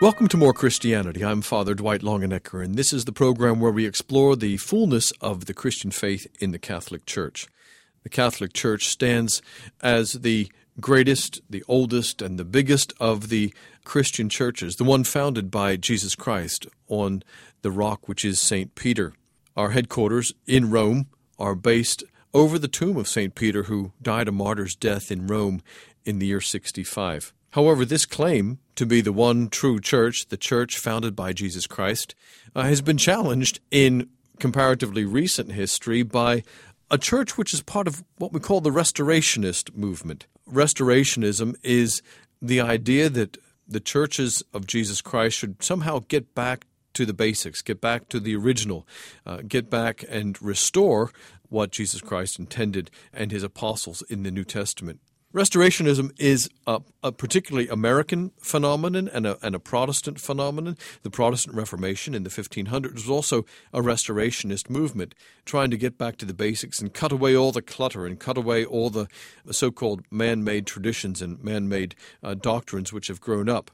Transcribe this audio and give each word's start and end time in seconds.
Welcome 0.00 0.28
to 0.28 0.38
More 0.38 0.54
Christianity. 0.54 1.22
I'm 1.22 1.42
Father 1.42 1.74
Dwight 1.74 2.00
Longenecker, 2.00 2.64
and 2.64 2.74
this 2.74 2.90
is 2.90 3.04
the 3.04 3.12
program 3.12 3.60
where 3.60 3.70
we 3.70 3.84
explore 3.84 4.34
the 4.34 4.56
fullness 4.56 5.12
of 5.20 5.44
the 5.44 5.52
Christian 5.52 5.90
faith 5.90 6.26
in 6.40 6.52
the 6.52 6.58
Catholic 6.58 7.04
Church. 7.04 7.46
The 8.02 8.08
Catholic 8.08 8.54
Church 8.54 8.86
stands 8.86 9.42
as 9.82 10.12
the 10.12 10.50
greatest, 10.78 11.40
the 11.48 11.64
oldest, 11.66 12.22
and 12.22 12.38
the 12.38 12.44
biggest 12.44 12.92
of 13.00 13.28
the 13.28 13.52
Christian 13.84 14.28
churches, 14.28 14.76
the 14.76 14.84
one 14.84 15.04
founded 15.04 15.50
by 15.50 15.76
Jesus 15.76 16.14
Christ 16.14 16.66
on 16.88 17.22
the 17.62 17.70
rock 17.70 18.08
which 18.08 18.24
is 18.24 18.40
St. 18.40 18.74
Peter. 18.74 19.14
Our 19.56 19.70
headquarters 19.70 20.32
in 20.46 20.70
Rome 20.70 21.06
are 21.38 21.54
based 21.54 22.04
over 22.32 22.58
the 22.58 22.68
tomb 22.68 22.96
of 22.96 23.08
St. 23.08 23.34
Peter, 23.34 23.64
who 23.64 23.92
died 24.00 24.28
a 24.28 24.32
martyr's 24.32 24.76
death 24.76 25.10
in 25.10 25.26
Rome 25.26 25.62
in 26.04 26.18
the 26.18 26.26
year 26.26 26.40
65. 26.40 27.32
However, 27.50 27.84
this 27.84 28.06
claim 28.06 28.58
to 28.76 28.86
be 28.86 29.00
the 29.00 29.12
one 29.12 29.48
true 29.48 29.80
church, 29.80 30.28
the 30.28 30.36
church 30.36 30.78
founded 30.78 31.16
by 31.16 31.32
Jesus 31.32 31.66
Christ, 31.66 32.14
uh, 32.54 32.62
has 32.62 32.80
been 32.80 32.96
challenged 32.96 33.60
in 33.70 34.08
comparatively 34.38 35.04
recent 35.04 35.52
history 35.52 36.02
by 36.02 36.42
a 36.90 36.98
church 36.98 37.38
which 37.38 37.54
is 37.54 37.62
part 37.62 37.86
of 37.86 38.02
what 38.18 38.32
we 38.32 38.40
call 38.40 38.60
the 38.60 38.70
Restorationist 38.70 39.76
movement. 39.76 40.26
Restorationism 40.50 41.54
is 41.62 42.02
the 42.42 42.60
idea 42.60 43.08
that 43.08 43.38
the 43.68 43.80
churches 43.80 44.42
of 44.52 44.66
Jesus 44.66 45.00
Christ 45.00 45.36
should 45.38 45.62
somehow 45.62 46.00
get 46.08 46.34
back 46.34 46.66
to 46.94 47.06
the 47.06 47.12
basics, 47.12 47.62
get 47.62 47.80
back 47.80 48.08
to 48.08 48.18
the 48.18 48.34
original, 48.34 48.86
uh, 49.24 49.42
get 49.46 49.70
back 49.70 50.04
and 50.08 50.40
restore 50.42 51.12
what 51.48 51.70
Jesus 51.70 52.00
Christ 52.00 52.38
intended 52.38 52.90
and 53.12 53.30
his 53.30 53.44
apostles 53.44 54.02
in 54.02 54.24
the 54.24 54.30
New 54.30 54.44
Testament. 54.44 55.00
Restorationism 55.32 56.10
is 56.18 56.50
a, 56.66 56.80
a, 57.04 57.12
particularly 57.12 57.68
American 57.68 58.32
phenomenon 58.38 59.08
and 59.12 59.28
a, 59.28 59.38
and 59.46 59.54
a, 59.54 59.60
Protestant 59.60 60.20
phenomenon. 60.20 60.76
The 61.04 61.10
Protestant 61.10 61.54
Reformation 61.54 62.16
in 62.16 62.24
the 62.24 62.30
1500s 62.30 62.94
was 62.94 63.08
also 63.08 63.44
a 63.72 63.80
restorationist 63.80 64.68
movement, 64.68 65.14
trying 65.44 65.70
to 65.70 65.76
get 65.76 65.96
back 65.96 66.16
to 66.16 66.26
the 66.26 66.34
basics 66.34 66.80
and 66.80 66.92
cut 66.92 67.12
away 67.12 67.36
all 67.36 67.52
the 67.52 67.62
clutter 67.62 68.06
and 68.06 68.18
cut 68.18 68.36
away 68.36 68.64
all 68.64 68.90
the 68.90 69.06
so 69.52 69.70
called 69.70 70.02
man 70.10 70.42
made 70.42 70.66
traditions 70.66 71.22
and 71.22 71.44
man 71.44 71.68
made 71.68 71.94
uh, 72.24 72.34
doctrines 72.34 72.92
which 72.92 73.06
have 73.06 73.20
grown 73.20 73.48
up. 73.48 73.70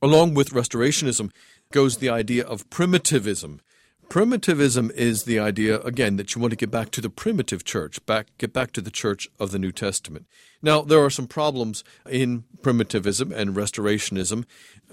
Along 0.00 0.32
with 0.32 0.50
restorationism 0.50 1.32
goes 1.72 1.96
the 1.96 2.10
idea 2.10 2.44
of 2.44 2.70
primitivism. 2.70 3.60
Primitivism 4.08 4.92
is 4.94 5.24
the 5.24 5.38
idea, 5.38 5.80
again, 5.80 6.16
that 6.16 6.34
you 6.34 6.40
want 6.40 6.52
to 6.52 6.56
get 6.56 6.70
back 6.70 6.90
to 6.92 7.00
the 7.00 7.10
primitive 7.10 7.64
church, 7.64 8.04
back, 8.06 8.28
get 8.38 8.52
back 8.52 8.72
to 8.72 8.80
the 8.80 8.90
church 8.90 9.28
of 9.40 9.50
the 9.50 9.58
New 9.58 9.72
Testament. 9.72 10.26
Now, 10.62 10.82
there 10.82 11.02
are 11.04 11.10
some 11.10 11.26
problems 11.26 11.82
in 12.08 12.44
primitivism 12.62 13.32
and 13.32 13.56
restorationism. 13.56 14.44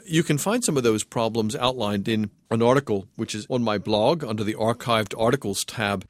You 0.05 0.23
can 0.23 0.37
find 0.37 0.63
some 0.63 0.75
of 0.75 0.83
those 0.83 1.03
problems 1.03 1.55
outlined 1.55 2.07
in 2.07 2.31
an 2.49 2.61
article 2.61 3.07
which 3.15 3.35
is 3.35 3.45
on 3.49 3.63
my 3.63 3.77
blog 3.77 4.23
under 4.23 4.43
the 4.43 4.55
archived 4.55 5.13
articles 5.19 5.63
tab. 5.63 6.05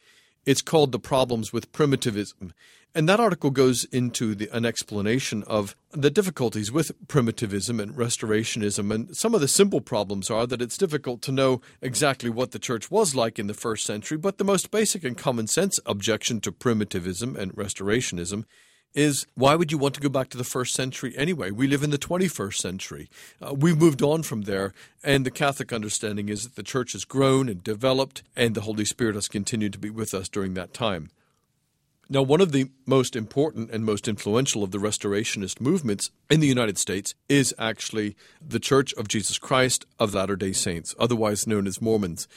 It's 0.46 0.62
called 0.62 0.92
The 0.92 1.00
Problems 1.00 1.54
with 1.54 1.72
Primitivism. 1.72 2.54
And 2.94 3.08
that 3.08 3.22
article 3.22 3.52
goes 3.52 3.86
into 3.86 4.36
the, 4.36 4.50
an 4.52 4.66
explanation 4.66 5.44
of 5.44 5.78
the 5.92 6.10
difficulties 6.10 6.72
with 6.72 6.92
primitivism 7.08 7.80
and 7.80 7.96
restorationism. 7.96 8.94
And 8.94 9.16
some 9.16 9.34
of 9.34 9.40
the 9.40 9.48
simple 9.48 9.80
problems 9.80 10.30
are 10.30 10.46
that 10.48 10.62
it's 10.62 10.78
difficult 10.78 11.22
to 11.24 11.32
know 11.32 11.62
exactly 11.82 12.30
what 12.30 12.52
the 12.52 12.60
church 12.60 12.92
was 12.92 13.16
like 13.16 13.40
in 13.40 13.48
the 13.48 13.54
first 13.54 13.86
century, 13.86 14.18
but 14.18 14.40
the 14.40 14.44
most 14.44 14.72
basic 14.72 15.06
and 15.06 15.18
common 15.18 15.48
sense 15.48 15.80
objection 15.86 16.42
to 16.42 16.52
primitivism 16.52 17.38
and 17.38 17.56
restorationism 17.56 18.44
is 18.94 19.26
why 19.36 19.56
would 19.56 19.72
you 19.72 19.78
want 19.78 19.96
to 19.96 20.02
go 20.02 20.10
back 20.10 20.30
to 20.30 20.38
the 20.38 20.44
first 20.44 20.74
century 20.74 21.14
anyway? 21.18 21.52
We 21.52 21.68
live 21.68 21.84
in 21.84 21.92
the 21.92 21.98
21st 21.98 22.56
century. 22.56 23.10
Uh, 23.42 23.54
we've 23.54 23.78
moved 23.78 24.02
on 24.02 24.24
from 24.24 24.44
there, 24.44 24.74
and 25.04 25.26
the 25.26 25.32
Catholic 25.32 25.72
understanding 25.72 26.30
is 26.30 26.44
that 26.44 26.56
the 26.56 26.64
church 26.64 26.94
has 26.94 27.06
grown 27.06 27.50
and 27.50 27.64
developed, 27.64 28.24
and 28.36 28.56
the 28.56 28.62
Holy 28.62 28.86
Spirit 28.86 29.16
has 29.16 29.28
continued 29.28 29.74
to 29.74 29.80
be 29.80 29.90
with 29.90 30.14
us 30.14 30.28
during 30.28 30.54
that 30.56 30.74
time. 30.74 31.10
Now, 32.10 32.22
one 32.22 32.42
of 32.42 32.52
the 32.52 32.70
most 32.86 33.16
important 33.16 33.72
and 33.72 33.86
most 33.86 34.06
influential 34.06 34.64
of 34.64 34.72
the 34.72 34.80
restorationist 34.80 35.62
movements 35.62 36.12
in 36.30 36.42
the 36.42 36.48
United 36.48 36.78
States 36.78 37.16
is 37.30 37.56
actually 37.58 38.18
the 38.46 38.60
Church 38.60 38.94
of 38.96 39.08
Jesus 39.08 39.40
Christ 39.40 39.86
of 39.98 40.14
Latter 40.14 40.36
day 40.36 40.52
Saints, 40.52 40.94
otherwise 41.00 41.48
known 41.48 41.68
as 41.68 41.82
Mormons. 41.82 42.28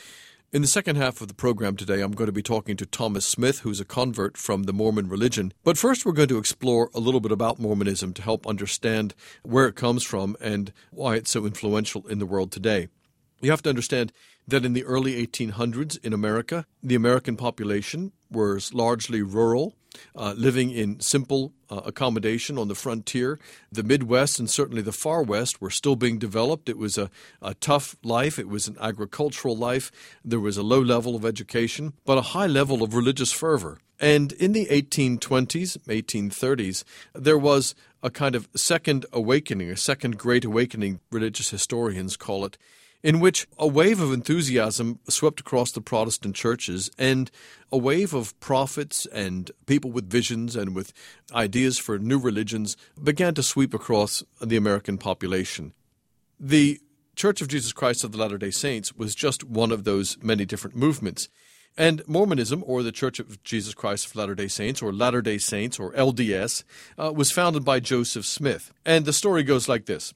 In 0.55 0.63
the 0.63 0.69
second 0.69 0.95
half 0.95 1.21
of 1.21 1.27
the 1.27 1.35
program 1.35 1.75
today, 1.75 2.01
I'm 2.01 2.13
going 2.13 2.29
to 2.29 2.33
be 2.33 2.41
talking 2.41 2.77
to 2.77 2.87
Thomas 2.87 3.27
Smith, 3.27 3.63
who's 3.63 3.81
a 3.81 3.85
convert 3.85 4.37
from 4.37 4.63
the 4.63 4.73
Mormon 4.73 5.09
religion. 5.09 5.53
But 5.65 5.77
first, 5.77 6.07
we're 6.07 6.13
going 6.13 6.29
to 6.29 6.39
explore 6.39 6.91
a 6.95 7.01
little 7.01 7.19
bit 7.19 7.33
about 7.33 7.59
Mormonism 7.59 8.13
to 8.13 8.23
help 8.23 8.47
understand 8.47 9.17
where 9.43 9.67
it 9.67 9.75
comes 9.75 10.05
from 10.05 10.37
and 10.41 10.73
why 10.93 11.17
it's 11.17 11.33
so 11.33 11.45
influential 11.45 12.07
in 12.07 12.21
the 12.21 12.25
world 12.25 12.53
today. 12.53 12.87
You 13.41 13.51
have 13.51 13.63
to 13.63 13.69
understand 13.69 14.13
that 14.47 14.65
in 14.65 14.75
the 14.75 14.85
early 14.85 15.27
1800s 15.27 15.99
in 16.05 16.13
America, 16.13 16.67
the 16.85 16.95
American 16.95 17.37
population 17.37 18.13
was 18.31 18.73
largely 18.73 19.23
rural, 19.23 19.75
uh, 20.17 20.35
living 20.37 20.71
in 20.71 21.01
simple 21.01 21.53
uh, 21.71 21.81
accommodation 21.85 22.59
on 22.59 22.69
the 22.69 22.75
frontier. 22.75 23.39
The 23.73 23.83
Midwest 23.83 24.39
and 24.39 24.51
certainly 24.51 24.83
the 24.83 24.93
far 24.93 25.23
West 25.23 25.61
were 25.61 25.71
still 25.71 25.97
being 25.97 26.19
developed. 26.19 26.69
It 26.69 26.79
was 26.79 26.99
a, 26.99 27.11
a 27.43 27.55
tough 27.55 27.97
life, 28.03 28.39
it 28.39 28.49
was 28.49 28.69
an 28.69 28.77
agricultural 28.81 29.57
life. 29.57 29.91
There 30.25 30.41
was 30.41 30.57
a 30.57 30.63
low 30.63 30.81
level 30.81 31.17
of 31.17 31.25
education, 31.25 31.95
but 32.05 32.19
a 32.19 32.23
high 32.33 32.47
level 32.47 32.83
of 32.83 32.95
religious 32.95 33.33
fervor. 33.33 33.79
And 34.01 34.33
in 34.33 34.53
the 34.53 34.67
1820s, 34.67 35.79
1830s, 35.87 36.85
there 37.15 37.39
was 37.39 37.75
a 38.03 38.11
kind 38.11 38.35
of 38.35 38.49
second 38.55 39.07
awakening, 39.13 39.71
a 39.71 39.77
second 39.77 40.19
great 40.19 40.45
awakening, 40.45 41.01
religious 41.11 41.51
historians 41.51 42.17
call 42.17 42.45
it, 42.45 42.59
in 43.05 43.21
which 43.21 43.47
a 43.59 43.67
wave 43.67 44.01
of 44.01 44.15
enthusiasm 44.15 44.99
swept 45.11 45.39
across 45.39 45.71
the 45.71 45.81
Protestant 45.83 46.35
churches 46.35 46.91
and 46.99 47.31
a 47.71 47.77
wave 47.77 48.15
of 48.15 48.39
prophets 48.41 49.05
and 49.13 49.51
people 49.67 49.93
with 49.93 50.09
visions 50.09 50.57
and 50.57 50.75
with 50.75 50.95
ideas 51.35 51.79
for 51.79 51.99
new 51.99 52.19
religions 52.19 52.79
began 53.01 53.35
to 53.35 53.43
sweep 53.43 53.75
across 53.75 54.25
the 54.41 54.57
American 54.57 54.97
population. 54.97 55.75
The 56.41 56.81
Church 57.15 57.43
of 57.43 57.49
Jesus 57.49 57.75
Christ 57.75 58.05
of 58.05 58.13
the 58.13 58.19
Latter 58.19 58.39
day 58.39 58.51
Saints 58.51 58.95
was 58.95 59.15
just 59.15 59.45
one 59.45 59.71
of 59.71 59.85
those 59.85 60.17
many 60.23 60.47
different 60.47 60.75
movements. 60.75 61.29
And 61.77 62.07
Mormonism, 62.09 62.65
or 62.67 62.83
the 62.83 62.93
Church 62.93 63.19
of 63.19 63.43
Jesus 63.43 63.75
Christ 63.75 64.07
of 64.07 64.17
Latter 64.17 64.35
day 64.35 64.49
Saints, 64.49 64.81
or 64.81 64.93
Latter 64.93 65.21
day 65.21 65.39
Saints, 65.39 65.79
or 65.79 65.93
LDS, 65.93 66.65
uh, 66.99 67.13
was 67.13 67.31
founded 67.31 67.65
by 67.65 67.81
Joseph 67.81 68.25
Smith. 68.25 68.73
And 68.87 69.05
the 69.05 69.13
story 69.13 69.43
goes 69.43 69.69
like 69.69 69.85
this 69.85 70.15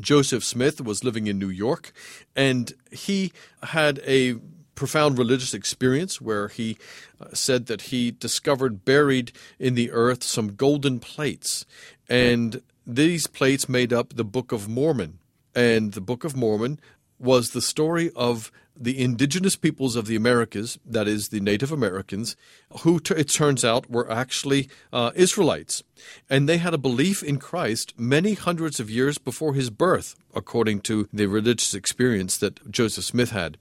Joseph 0.00 0.44
Smith 0.44 0.80
was 0.80 1.04
living 1.04 1.26
in 1.26 1.38
New 1.38 1.48
York, 1.48 1.92
and 2.36 2.72
he 2.90 3.32
had 3.62 4.00
a 4.06 4.36
profound 4.74 5.18
religious 5.18 5.54
experience 5.54 6.20
where 6.20 6.46
he 6.46 6.78
uh, 7.20 7.26
said 7.32 7.66
that 7.66 7.82
he 7.82 8.12
discovered 8.12 8.84
buried 8.84 9.32
in 9.58 9.74
the 9.74 9.90
earth 9.90 10.22
some 10.22 10.54
golden 10.54 11.00
plates. 11.00 11.66
And 12.08 12.62
these 12.86 13.26
plates 13.26 13.68
made 13.68 13.92
up 13.92 14.14
the 14.14 14.24
Book 14.24 14.52
of 14.52 14.68
Mormon. 14.68 15.18
And 15.52 15.94
the 15.94 16.00
Book 16.00 16.22
of 16.22 16.36
Mormon 16.36 16.78
was 17.18 17.50
the 17.50 17.62
story 17.62 18.10
of 18.14 18.50
the 18.80 19.02
indigenous 19.02 19.56
peoples 19.56 19.96
of 19.96 20.06
the 20.06 20.16
Americas, 20.16 20.78
that 20.86 21.08
is, 21.08 21.28
the 21.28 21.40
Native 21.40 21.72
Americans, 21.72 22.36
who 22.80 23.00
it 23.16 23.28
turns 23.28 23.64
out 23.64 23.90
were 23.90 24.10
actually 24.10 24.68
uh, 24.92 25.10
Israelites. 25.14 25.82
And 26.30 26.48
they 26.48 26.58
had 26.58 26.74
a 26.74 26.78
belief 26.78 27.22
in 27.22 27.38
Christ 27.38 27.92
many 27.98 28.34
hundreds 28.34 28.78
of 28.78 28.90
years 28.90 29.18
before 29.18 29.54
his 29.54 29.70
birth, 29.70 30.14
according 30.34 30.80
to 30.82 31.08
the 31.12 31.26
religious 31.26 31.74
experience 31.74 32.36
that 32.36 32.70
Joseph 32.70 33.04
Smith 33.04 33.30
had. 33.30 33.58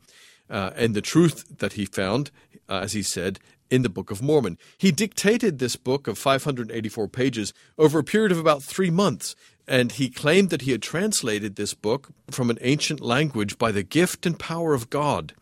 Uh, 0.49 0.71
and 0.75 0.93
the 0.93 1.01
truth 1.01 1.57
that 1.57 1.73
he 1.73 1.85
found, 1.85 2.31
uh, 2.69 2.79
as 2.83 2.93
he 2.93 3.03
said, 3.03 3.39
in 3.69 3.81
the 3.81 3.89
Book 3.89 4.11
of 4.11 4.21
Mormon. 4.21 4.57
He 4.77 4.91
dictated 4.91 5.59
this 5.59 5.75
book 5.75 6.07
of 6.07 6.17
584 6.17 7.07
pages 7.07 7.53
over 7.77 7.99
a 7.99 8.03
period 8.03 8.31
of 8.31 8.39
about 8.39 8.63
three 8.63 8.89
months 8.89 9.35
and 9.67 9.91
he 9.91 10.09
claimed 10.09 10.49
that 10.49 10.61
he 10.61 10.71
had 10.71 10.81
translated 10.81 11.55
this 11.55 11.73
book 11.73 12.09
from 12.31 12.49
an 12.49 12.57
ancient 12.61 13.01
language 13.01 13.57
by 13.57 13.71
the 13.71 13.83
gift 13.83 14.25
and 14.25 14.39
power 14.39 14.73
of 14.73 14.89
God. 14.89 15.33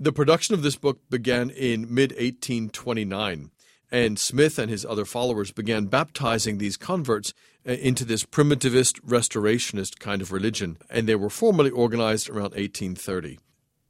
The 0.00 0.12
production 0.12 0.54
of 0.54 0.62
this 0.62 0.76
book 0.76 0.98
began 1.08 1.50
in 1.50 1.82
mid 1.82 2.10
1829, 2.12 3.50
and 3.90 4.18
Smith 4.18 4.58
and 4.58 4.70
his 4.70 4.84
other 4.84 5.04
followers 5.04 5.52
began 5.52 5.86
baptizing 5.86 6.58
these 6.58 6.76
converts 6.76 7.32
uh, 7.66 7.72
into 7.72 8.04
this 8.04 8.24
primitivist, 8.24 9.00
restorationist 9.02 9.98
kind 9.98 10.22
of 10.22 10.32
religion, 10.32 10.78
and 10.90 11.08
they 11.08 11.16
were 11.16 11.30
formally 11.30 11.70
organized 11.70 12.28
around 12.28 12.54
1830. 12.54 13.38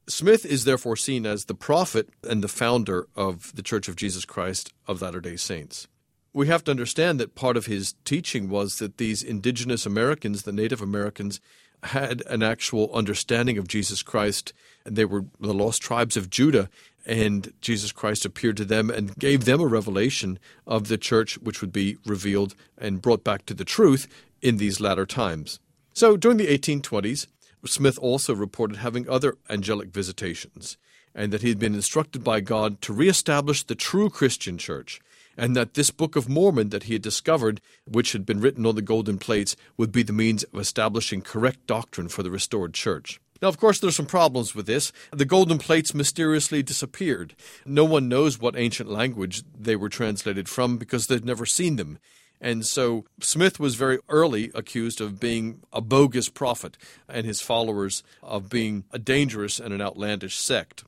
Smith 0.08 0.44
is 0.44 0.64
therefore 0.64 0.96
seen 0.96 1.26
as 1.26 1.44
the 1.44 1.54
prophet 1.54 2.08
and 2.28 2.42
the 2.42 2.48
founder 2.48 3.06
of 3.14 3.54
the 3.54 3.62
Church 3.62 3.88
of 3.88 3.96
Jesus 3.96 4.24
Christ 4.24 4.72
of 4.86 5.02
Latter 5.02 5.20
day 5.20 5.36
Saints 5.36 5.86
we 6.32 6.46
have 6.46 6.64
to 6.64 6.70
understand 6.70 7.18
that 7.18 7.34
part 7.34 7.56
of 7.56 7.66
his 7.66 7.94
teaching 8.04 8.48
was 8.48 8.78
that 8.78 8.98
these 8.98 9.22
indigenous 9.22 9.86
Americans, 9.86 10.42
the 10.42 10.52
Native 10.52 10.80
Americans, 10.80 11.40
had 11.82 12.22
an 12.26 12.42
actual 12.42 12.92
understanding 12.92 13.58
of 13.58 13.68
Jesus 13.68 14.02
Christ. 14.02 14.52
And 14.84 14.94
they 14.94 15.04
were 15.04 15.24
the 15.40 15.54
lost 15.54 15.82
tribes 15.82 16.16
of 16.16 16.30
Judah, 16.30 16.68
and 17.06 17.52
Jesus 17.60 17.92
Christ 17.92 18.24
appeared 18.24 18.56
to 18.58 18.64
them 18.64 18.90
and 18.90 19.16
gave 19.16 19.44
them 19.44 19.60
a 19.60 19.66
revelation 19.66 20.38
of 20.66 20.88
the 20.88 20.98
church 20.98 21.38
which 21.38 21.60
would 21.60 21.72
be 21.72 21.96
revealed 22.04 22.54
and 22.76 23.02
brought 23.02 23.24
back 23.24 23.46
to 23.46 23.54
the 23.54 23.64
truth 23.64 24.06
in 24.42 24.58
these 24.58 24.80
latter 24.80 25.06
times. 25.06 25.60
So 25.92 26.16
during 26.16 26.36
the 26.36 26.46
1820s, 26.46 27.26
Smith 27.68 27.98
also 27.98 28.34
reported 28.34 28.78
having 28.78 29.08
other 29.08 29.36
angelic 29.48 29.88
visitations, 29.88 30.76
and 31.14 31.32
that 31.32 31.42
he 31.42 31.48
had 31.48 31.58
been 31.58 31.74
instructed 31.74 32.22
by 32.22 32.40
God 32.40 32.80
to 32.82 32.92
reestablish 32.92 33.64
the 33.64 33.74
true 33.74 34.10
Christian 34.10 34.58
church, 34.58 35.00
and 35.36 35.54
that 35.56 35.74
this 35.74 35.90
Book 35.90 36.16
of 36.16 36.28
Mormon 36.28 36.70
that 36.70 36.84
he 36.84 36.94
had 36.94 37.02
discovered, 37.02 37.60
which 37.86 38.12
had 38.12 38.26
been 38.26 38.40
written 38.40 38.66
on 38.66 38.74
the 38.74 38.82
golden 38.82 39.18
plates, 39.18 39.56
would 39.76 39.92
be 39.92 40.02
the 40.02 40.12
means 40.12 40.42
of 40.44 40.58
establishing 40.58 41.22
correct 41.22 41.66
doctrine 41.66 42.08
for 42.08 42.22
the 42.22 42.30
restored 42.30 42.74
church. 42.74 43.20
Now, 43.40 43.48
of 43.48 43.58
course, 43.58 43.78
there's 43.78 43.94
some 43.94 44.06
problems 44.06 44.54
with 44.54 44.66
this. 44.66 44.92
The 45.12 45.24
golden 45.24 45.58
plates 45.58 45.94
mysteriously 45.94 46.62
disappeared. 46.62 47.36
No 47.64 47.84
one 47.84 48.08
knows 48.08 48.40
what 48.40 48.56
ancient 48.56 48.90
language 48.90 49.44
they 49.56 49.76
were 49.76 49.88
translated 49.88 50.48
from 50.48 50.76
because 50.76 51.06
they'd 51.06 51.24
never 51.24 51.46
seen 51.46 51.76
them. 51.76 51.98
And 52.40 52.64
so 52.64 53.04
Smith 53.20 53.58
was 53.58 53.74
very 53.74 53.98
early 54.08 54.50
accused 54.54 55.00
of 55.00 55.18
being 55.18 55.60
a 55.72 55.80
bogus 55.80 56.28
prophet 56.28 56.76
and 57.08 57.26
his 57.26 57.40
followers 57.40 58.02
of 58.22 58.48
being 58.48 58.84
a 58.92 58.98
dangerous 58.98 59.58
and 59.58 59.74
an 59.74 59.80
outlandish 59.80 60.38
sect. 60.38 60.84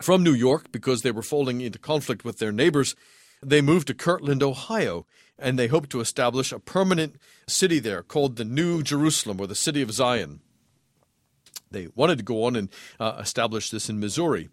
From 0.00 0.22
New 0.22 0.32
York, 0.32 0.70
because 0.72 1.02
they 1.02 1.10
were 1.10 1.22
falling 1.22 1.60
into 1.60 1.78
conflict 1.78 2.24
with 2.24 2.38
their 2.38 2.52
neighbors, 2.52 2.94
they 3.42 3.60
moved 3.60 3.86
to 3.88 3.94
Kirtland, 3.94 4.42
Ohio, 4.42 5.06
and 5.38 5.58
they 5.58 5.68
hoped 5.68 5.90
to 5.90 6.00
establish 6.00 6.50
a 6.50 6.58
permanent 6.58 7.16
city 7.46 7.78
there 7.78 8.02
called 8.02 8.36
the 8.36 8.44
New 8.44 8.82
Jerusalem 8.82 9.40
or 9.40 9.46
the 9.46 9.54
City 9.54 9.82
of 9.82 9.92
Zion. 9.92 10.40
They 11.70 11.88
wanted 11.94 12.18
to 12.18 12.24
go 12.24 12.44
on 12.44 12.56
and 12.56 12.68
uh, 12.98 13.16
establish 13.20 13.70
this 13.70 13.88
in 13.88 14.00
Missouri. 14.00 14.48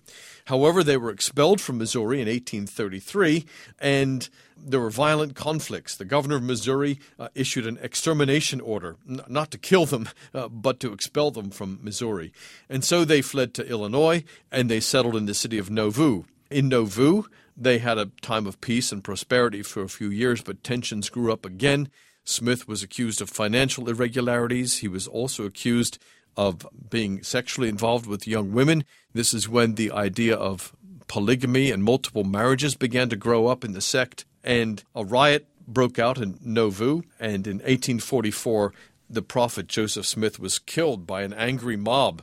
However, 0.46 0.84
they 0.84 0.98
were 0.98 1.10
expelled 1.10 1.60
from 1.60 1.78
Missouri 1.78 2.22
in 2.22 2.28
1833, 2.28 3.46
and 3.80 4.30
there 4.58 4.80
were 4.80 4.90
violent 4.90 5.36
conflicts. 5.36 5.96
The 5.96 6.06
governor 6.06 6.36
of 6.36 6.44
Missouri 6.44 7.00
uh, 7.20 7.30
issued 7.34 7.66
an 7.66 7.80
extermination 7.82 8.62
order, 8.62 8.98
n- 9.10 9.22
not 9.28 9.52
to 9.52 9.58
kill 9.58 9.86
them, 9.86 10.10
uh, 10.34 10.48
but 10.48 10.80
to 10.82 10.94
expel 10.94 11.32
them 11.32 11.50
from 11.50 11.80
Missouri. 11.82 12.32
And 12.70 12.84
so 12.84 13.06
they 13.06 13.22
fled 13.22 13.54
to 13.56 13.68
Illinois, 13.68 14.24
and 14.52 14.70
they 14.70 14.80
settled 14.80 15.16
in 15.16 15.26
the 15.26 15.34
city 15.34 15.58
of 15.58 15.70
Nauvoo. 15.70 16.24
In 16.52 16.70
Nauvoo, 16.70 17.24
they 17.58 17.80
had 17.80 17.98
a 17.98 18.12
time 18.22 18.46
of 18.46 18.62
peace 18.62 18.92
and 18.92 19.04
prosperity 19.04 19.64
for 19.64 19.82
a 19.82 19.90
few 19.90 20.10
years, 20.10 20.42
but 20.42 20.64
tensions 20.64 21.10
grew 21.10 21.32
up 21.32 21.46
again. 21.46 21.90
Smith 22.24 22.68
was 22.68 22.84
accused 22.84 23.22
of 23.22 23.30
financial 23.30 23.88
irregularities. 23.88 24.80
He 24.80 24.88
was 24.88 25.08
also 25.08 25.46
accused 25.46 26.00
of 26.38 26.68
being 26.90 27.24
sexually 27.24 27.70
involved 27.70 28.06
with 28.06 28.28
young 28.28 28.52
women. 28.52 28.84
This 29.14 29.34
is 29.34 29.50
when 29.50 29.76
the 29.76 29.92
idea 29.92 30.36
of 30.36 30.76
polygamy 31.08 31.72
and 31.72 31.84
multiple 31.84 32.24
marriages 32.24 32.76
began 32.76 33.10
to 33.10 33.16
grow 33.16 33.48
up 33.48 33.64
in 33.64 33.74
the 33.74 33.82
sect, 33.82 34.26
and 34.44 34.84
a 34.94 35.04
riot 35.04 35.48
broke 35.68 36.00
out 36.00 36.18
in 36.18 36.38
Nauvoo. 36.42 37.02
And 37.20 37.48
in 37.48 37.58
1844, 37.58 38.74
the 39.10 39.22
prophet 39.22 39.68
Joseph 39.68 40.06
Smith 40.06 40.40
was 40.40 40.60
killed 40.60 41.06
by 41.06 41.22
an 41.24 41.34
angry 41.34 41.78
mob. 41.78 42.22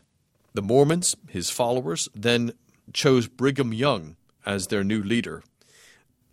The 0.55 0.63
Mormons, 0.63 1.17
his 1.29 1.51
followers, 1.51 2.09
then 2.15 2.53
chose 2.93 3.27
Brigham 3.27 3.73
Young 3.73 4.17
as 4.45 4.67
their 4.67 4.85
new 4.85 5.03
leader. 5.03 5.43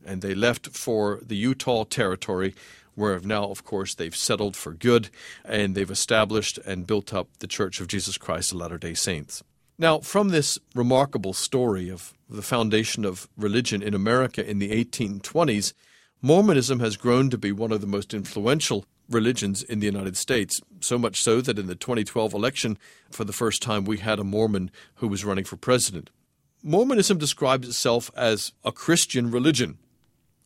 And 0.05 0.21
they 0.21 0.33
left 0.33 0.69
for 0.69 1.19
the 1.21 1.35
Utah 1.35 1.83
Territory, 1.83 2.55
where 2.99 3.19
now, 3.21 3.45
of 3.45 3.63
course, 3.63 3.95
they've 3.95 4.15
settled 4.15 4.55
for 4.55 4.73
good 4.73 5.09
and 5.45 5.73
they've 5.73 5.89
established 5.89 6.57
and 6.59 6.85
built 6.85 7.13
up 7.13 7.29
the 7.39 7.47
Church 7.47 7.79
of 7.79 7.87
Jesus 7.87 8.17
Christ 8.17 8.51
of 8.51 8.57
Latter 8.59 8.77
day 8.77 8.93
Saints. 8.93 9.41
Now, 9.77 9.99
from 9.99 10.29
this 10.29 10.59
remarkable 10.75 11.33
story 11.33 11.89
of 11.89 12.13
the 12.29 12.41
foundation 12.41 13.05
of 13.05 13.29
religion 13.37 13.81
in 13.81 13.93
America 13.93 14.47
in 14.47 14.59
the 14.59 14.71
1820s, 14.71 15.73
Mormonism 16.21 16.81
has 16.81 16.97
grown 16.97 17.29
to 17.29 17.37
be 17.37 17.53
one 17.53 17.71
of 17.71 17.79
the 17.79 17.87
most 17.87 18.13
influential 18.13 18.85
religions 19.09 19.63
in 19.63 19.79
the 19.79 19.85
United 19.85 20.17
States, 20.17 20.61
so 20.81 20.97
much 20.97 21.23
so 21.23 21.39
that 21.39 21.57
in 21.57 21.67
the 21.67 21.75
2012 21.75 22.33
election, 22.33 22.77
for 23.09 23.23
the 23.23 23.31
first 23.31 23.61
time, 23.61 23.85
we 23.85 23.99
had 23.99 24.19
a 24.19 24.23
Mormon 24.25 24.69
who 24.95 25.07
was 25.07 25.23
running 25.23 25.45
for 25.45 25.55
president. 25.55 26.09
Mormonism 26.61 27.17
describes 27.17 27.69
itself 27.69 28.11
as 28.17 28.51
a 28.65 28.73
Christian 28.73 29.31
religion. 29.31 29.77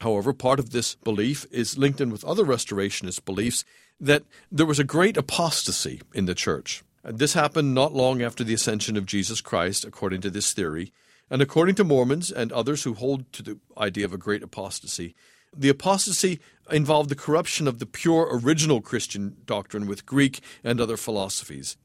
However, 0.03 0.33
part 0.33 0.59
of 0.59 0.71
this 0.71 0.95
belief 0.95 1.45
is 1.49 1.77
linked 1.77 2.01
in 2.01 2.11
with 2.11 2.25
other 2.25 2.43
restorationist 2.43 3.23
beliefs 3.23 3.63
that 4.01 4.23
there 4.51 4.65
was 4.65 4.79
a 4.79 4.83
great 4.83 5.15
apostasy 5.15 6.01
in 6.13 6.25
the 6.25 6.35
church. 6.35 6.83
This 7.05 7.33
happened 7.33 7.73
not 7.73 7.93
long 7.93 8.21
after 8.21 8.43
the 8.43 8.53
ascension 8.53 8.97
of 8.97 9.05
Jesus 9.05 9.39
Christ, 9.39 9.85
according 9.85 10.19
to 10.21 10.29
this 10.29 10.51
theory. 10.51 10.91
And 11.29 11.41
according 11.41 11.75
to 11.75 11.85
Mormons 11.85 12.31
and 12.31 12.51
others 12.51 12.83
who 12.83 12.93
hold 12.93 13.31
to 13.31 13.41
the 13.41 13.59
idea 13.77 14.03
of 14.03 14.13
a 14.13 14.17
great 14.17 14.43
apostasy, 14.43 15.15
the 15.55 15.69
apostasy 15.69 16.39
involved 16.69 17.09
the 17.09 17.15
corruption 17.15 17.65
of 17.65 17.79
the 17.79 17.85
pure 17.85 18.27
original 18.29 18.81
Christian 18.81 19.37
doctrine 19.45 19.87
with 19.87 20.05
Greek 20.05 20.41
and 20.65 20.81
other 20.81 20.97
philosophies. 20.97 21.77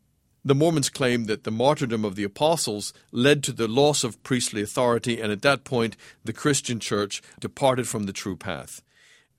The 0.44 0.54
Mormons 0.54 0.88
claim 0.88 1.24
that 1.24 1.44
the 1.44 1.50
martyrdom 1.50 2.04
of 2.04 2.14
the 2.14 2.24
apostles 2.24 2.92
led 3.10 3.42
to 3.44 3.52
the 3.52 3.68
loss 3.68 4.04
of 4.04 4.22
priestly 4.22 4.62
authority, 4.62 5.20
and 5.20 5.32
at 5.32 5.42
that 5.42 5.64
point, 5.64 5.96
the 6.24 6.32
Christian 6.32 6.80
church 6.80 7.20
departed 7.40 7.88
from 7.88 8.04
the 8.04 8.12
true 8.12 8.36
path. 8.36 8.82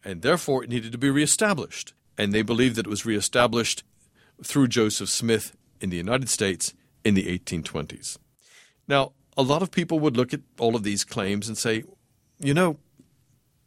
And 0.03 0.21
therefore, 0.21 0.63
it 0.63 0.69
needed 0.69 0.91
to 0.91 0.97
be 0.97 1.09
reestablished. 1.09 1.93
And 2.17 2.33
they 2.33 2.41
believe 2.41 2.75
that 2.75 2.85
it 2.85 2.89
was 2.89 3.05
reestablished 3.05 3.83
through 4.43 4.67
Joseph 4.67 5.09
Smith 5.09 5.55
in 5.79 5.89
the 5.89 5.97
United 5.97 6.29
States 6.29 6.73
in 7.03 7.13
the 7.13 7.37
1820s. 7.39 8.17
Now, 8.87 9.13
a 9.37 9.41
lot 9.41 9.61
of 9.61 9.71
people 9.71 9.99
would 9.99 10.17
look 10.17 10.33
at 10.33 10.41
all 10.59 10.75
of 10.75 10.83
these 10.83 11.05
claims 11.05 11.47
and 11.47 11.57
say, 11.57 11.83
you 12.39 12.53
know, 12.53 12.77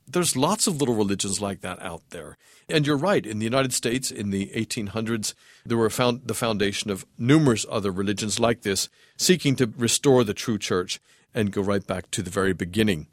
there's 0.07 0.37
lots 0.37 0.67
of 0.67 0.79
little 0.79 0.95
religions 0.95 1.41
like 1.41 1.61
that 1.61 1.81
out 1.83 2.03
there. 2.11 2.37
And 2.69 2.87
you're 2.87 2.97
right, 2.97 3.27
in 3.27 3.39
the 3.39 3.45
United 3.45 3.73
States 3.73 4.11
in 4.11 4.31
the 4.31 4.51
1800s, 4.55 5.35
there 5.65 5.79
were 5.79 5.91
found 5.91 6.23
the 6.27 6.35
foundation 6.35 6.91
of 6.91 7.07
numerous 7.19 7.67
other 7.71 7.91
religions 7.91 8.39
like 8.39 8.63
this, 8.63 8.89
seeking 9.17 9.57
to 9.57 9.73
restore 9.77 10.25
the 10.25 10.35
true 10.35 10.59
church 10.59 11.01
and 11.35 11.53
go 11.53 11.63
right 11.63 11.87
back 11.87 12.11
to 12.11 12.23
the 12.23 12.31
very 12.31 12.53
beginning. 12.53 13.07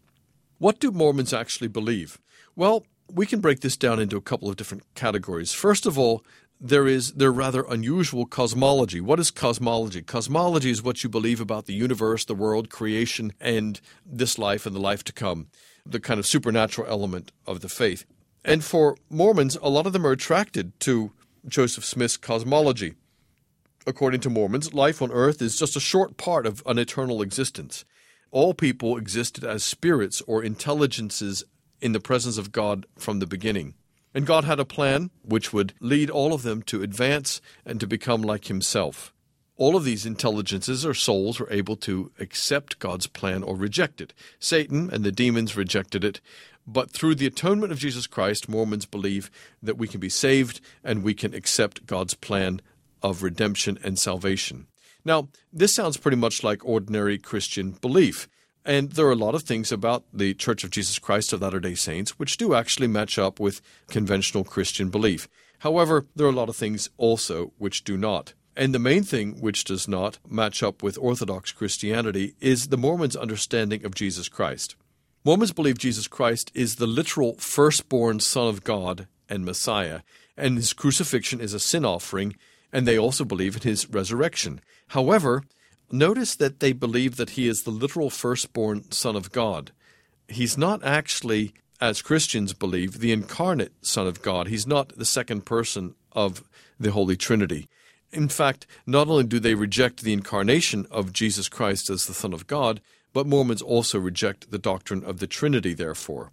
What 0.57 0.79
do 0.79 0.91
Mormons 0.91 1.33
actually 1.33 1.69
believe? 1.69 2.19
Well, 2.55 2.85
we 3.11 3.25
can 3.25 3.39
break 3.39 3.61
this 3.61 3.77
down 3.77 3.99
into 3.99 4.17
a 4.17 4.21
couple 4.21 4.49
of 4.49 4.57
different 4.57 4.83
categories. 4.93 5.53
First 5.53 5.85
of 5.85 5.97
all, 5.97 6.23
there 6.59 6.87
is 6.87 7.13
their 7.13 7.31
rather 7.31 7.63
unusual 7.63 8.25
cosmology. 8.25 8.99
What 8.99 9.19
is 9.19 9.31
cosmology? 9.31 10.01
Cosmology 10.01 10.71
is 10.71 10.83
what 10.83 11.03
you 11.03 11.09
believe 11.09 11.39
about 11.39 11.65
the 11.65 11.73
universe, 11.73 12.25
the 12.25 12.35
world, 12.35 12.69
creation, 12.69 13.33
and 13.39 13.79
this 14.05 14.37
life 14.37 14.65
and 14.65 14.75
the 14.75 14.81
life 14.81 15.03
to 15.05 15.13
come 15.13 15.47
the 15.85 15.99
kind 15.99 16.19
of 16.19 16.25
supernatural 16.27 16.87
element 16.87 17.31
of 17.47 17.61
the 17.61 17.69
faith. 17.69 18.05
And 18.45 18.63
for 18.63 18.97
Mormons, 19.09 19.57
a 19.61 19.69
lot 19.69 19.87
of 19.87 19.93
them 19.93 20.05
are 20.05 20.11
attracted 20.11 20.79
to 20.81 21.11
Joseph 21.47 21.85
Smith's 21.85 22.17
cosmology. 22.17 22.95
According 23.87 24.21
to 24.21 24.29
Mormons, 24.29 24.73
life 24.73 25.01
on 25.01 25.11
earth 25.11 25.41
is 25.41 25.57
just 25.57 25.75
a 25.75 25.81
short 25.81 26.17
part 26.17 26.45
of 26.45 26.61
an 26.65 26.77
eternal 26.77 27.21
existence. 27.21 27.85
All 28.31 28.53
people 28.53 28.97
existed 28.97 29.43
as 29.43 29.63
spirits 29.63 30.21
or 30.27 30.43
intelligences 30.43 31.43
in 31.81 31.93
the 31.93 31.99
presence 31.99 32.37
of 32.37 32.51
God 32.51 32.85
from 32.97 33.19
the 33.19 33.27
beginning. 33.27 33.73
And 34.13 34.25
God 34.25 34.43
had 34.43 34.59
a 34.59 34.65
plan 34.65 35.11
which 35.23 35.53
would 35.53 35.73
lead 35.79 36.09
all 36.09 36.33
of 36.33 36.43
them 36.43 36.61
to 36.63 36.81
advance 36.81 37.41
and 37.65 37.79
to 37.79 37.87
become 37.87 38.21
like 38.21 38.45
Himself. 38.45 39.13
All 39.55 39.75
of 39.75 39.83
these 39.83 40.05
intelligences 40.05 40.85
or 40.85 40.93
souls 40.93 41.39
were 41.39 41.51
able 41.51 41.75
to 41.77 42.11
accept 42.19 42.79
God's 42.79 43.07
plan 43.07 43.43
or 43.43 43.55
reject 43.55 43.99
it. 43.99 44.13
Satan 44.39 44.89
and 44.91 45.03
the 45.03 45.11
demons 45.11 45.57
rejected 45.57 46.03
it, 46.03 46.21
but 46.65 46.91
through 46.91 47.15
the 47.15 47.25
atonement 47.25 47.71
of 47.71 47.79
Jesus 47.79 48.07
Christ, 48.07 48.47
Mormons 48.47 48.85
believe 48.85 49.29
that 49.61 49.77
we 49.77 49.87
can 49.87 49.99
be 49.99 50.09
saved 50.09 50.61
and 50.83 51.03
we 51.03 51.13
can 51.13 51.33
accept 51.33 51.85
God's 51.85 52.13
plan 52.13 52.61
of 53.01 53.23
redemption 53.23 53.79
and 53.83 53.97
salvation. 53.97 54.67
Now, 55.03 55.29
this 55.51 55.73
sounds 55.73 55.97
pretty 55.97 56.17
much 56.17 56.43
like 56.43 56.63
ordinary 56.65 57.17
Christian 57.17 57.71
belief. 57.71 58.27
And 58.69 58.91
there 58.91 59.07
are 59.07 59.11
a 59.11 59.15
lot 59.15 59.33
of 59.33 59.41
things 59.41 59.71
about 59.71 60.03
the 60.13 60.35
Church 60.35 60.63
of 60.63 60.69
Jesus 60.69 60.99
Christ 60.99 61.33
of 61.33 61.41
Latter 61.41 61.59
day 61.59 61.73
Saints 61.73 62.19
which 62.19 62.37
do 62.37 62.53
actually 62.53 62.85
match 62.85 63.17
up 63.17 63.39
with 63.39 63.61
conventional 63.89 64.43
Christian 64.43 64.91
belief. 64.91 65.27
However, 65.61 66.05
there 66.15 66.27
are 66.27 66.29
a 66.29 66.33
lot 66.33 66.49
of 66.49 66.55
things 66.55 66.87
also 66.95 67.51
which 67.57 67.83
do 67.83 67.97
not. 67.97 68.35
And 68.55 68.71
the 68.71 68.77
main 68.77 69.01
thing 69.01 69.41
which 69.41 69.63
does 69.63 69.87
not 69.87 70.19
match 70.29 70.61
up 70.61 70.83
with 70.83 70.99
Orthodox 70.99 71.51
Christianity 71.51 72.35
is 72.39 72.67
the 72.67 72.77
Mormons' 72.77 73.15
understanding 73.15 73.83
of 73.83 73.95
Jesus 73.95 74.29
Christ. 74.29 74.75
Mormons 75.25 75.51
believe 75.51 75.79
Jesus 75.79 76.07
Christ 76.07 76.51
is 76.53 76.75
the 76.75 76.85
literal 76.85 77.37
firstborn 77.37 78.19
Son 78.19 78.49
of 78.49 78.63
God 78.63 79.07
and 79.27 79.43
Messiah, 79.43 80.01
and 80.37 80.57
his 80.57 80.73
crucifixion 80.73 81.41
is 81.41 81.55
a 81.55 81.59
sin 81.59 81.85
offering, 81.85 82.35
and 82.71 82.87
they 82.87 82.99
also 82.99 83.25
believe 83.25 83.55
in 83.55 83.63
his 83.63 83.89
resurrection. 83.89 84.61
However, 84.89 85.41
notice 85.91 86.35
that 86.35 86.59
they 86.59 86.73
believe 86.73 87.17
that 87.17 87.31
he 87.31 87.47
is 87.47 87.63
the 87.63 87.71
literal 87.71 88.09
firstborn 88.09 88.91
Son 88.91 89.15
of 89.15 89.31
God. 89.31 89.71
He's 90.27 90.57
not 90.57 90.83
actually, 90.83 91.53
as 91.81 92.01
Christians 92.01 92.53
believe, 92.53 92.99
the 92.99 93.11
incarnate 93.11 93.73
Son 93.81 94.07
of 94.07 94.21
God. 94.21 94.47
He's 94.47 94.67
not 94.67 94.95
the 94.97 95.05
second 95.05 95.45
person 95.45 95.95
of 96.11 96.43
the 96.79 96.91
Holy 96.91 97.15
Trinity. 97.15 97.67
In 98.11 98.29
fact, 98.29 98.65
not 98.85 99.07
only 99.07 99.23
do 99.23 99.39
they 99.39 99.53
reject 99.53 100.01
the 100.01 100.13
incarnation 100.13 100.87
of 100.89 101.13
Jesus 101.13 101.47
Christ 101.49 101.89
as 101.89 102.05
the 102.05 102.13
Son 102.13 102.33
of 102.33 102.47
God, 102.47 102.81
but 103.13 103.27
Mormons 103.27 103.61
also 103.61 103.99
reject 103.99 104.51
the 104.51 104.57
doctrine 104.57 105.03
of 105.03 105.19
the 105.19 105.27
Trinity, 105.27 105.73
therefore. 105.73 106.31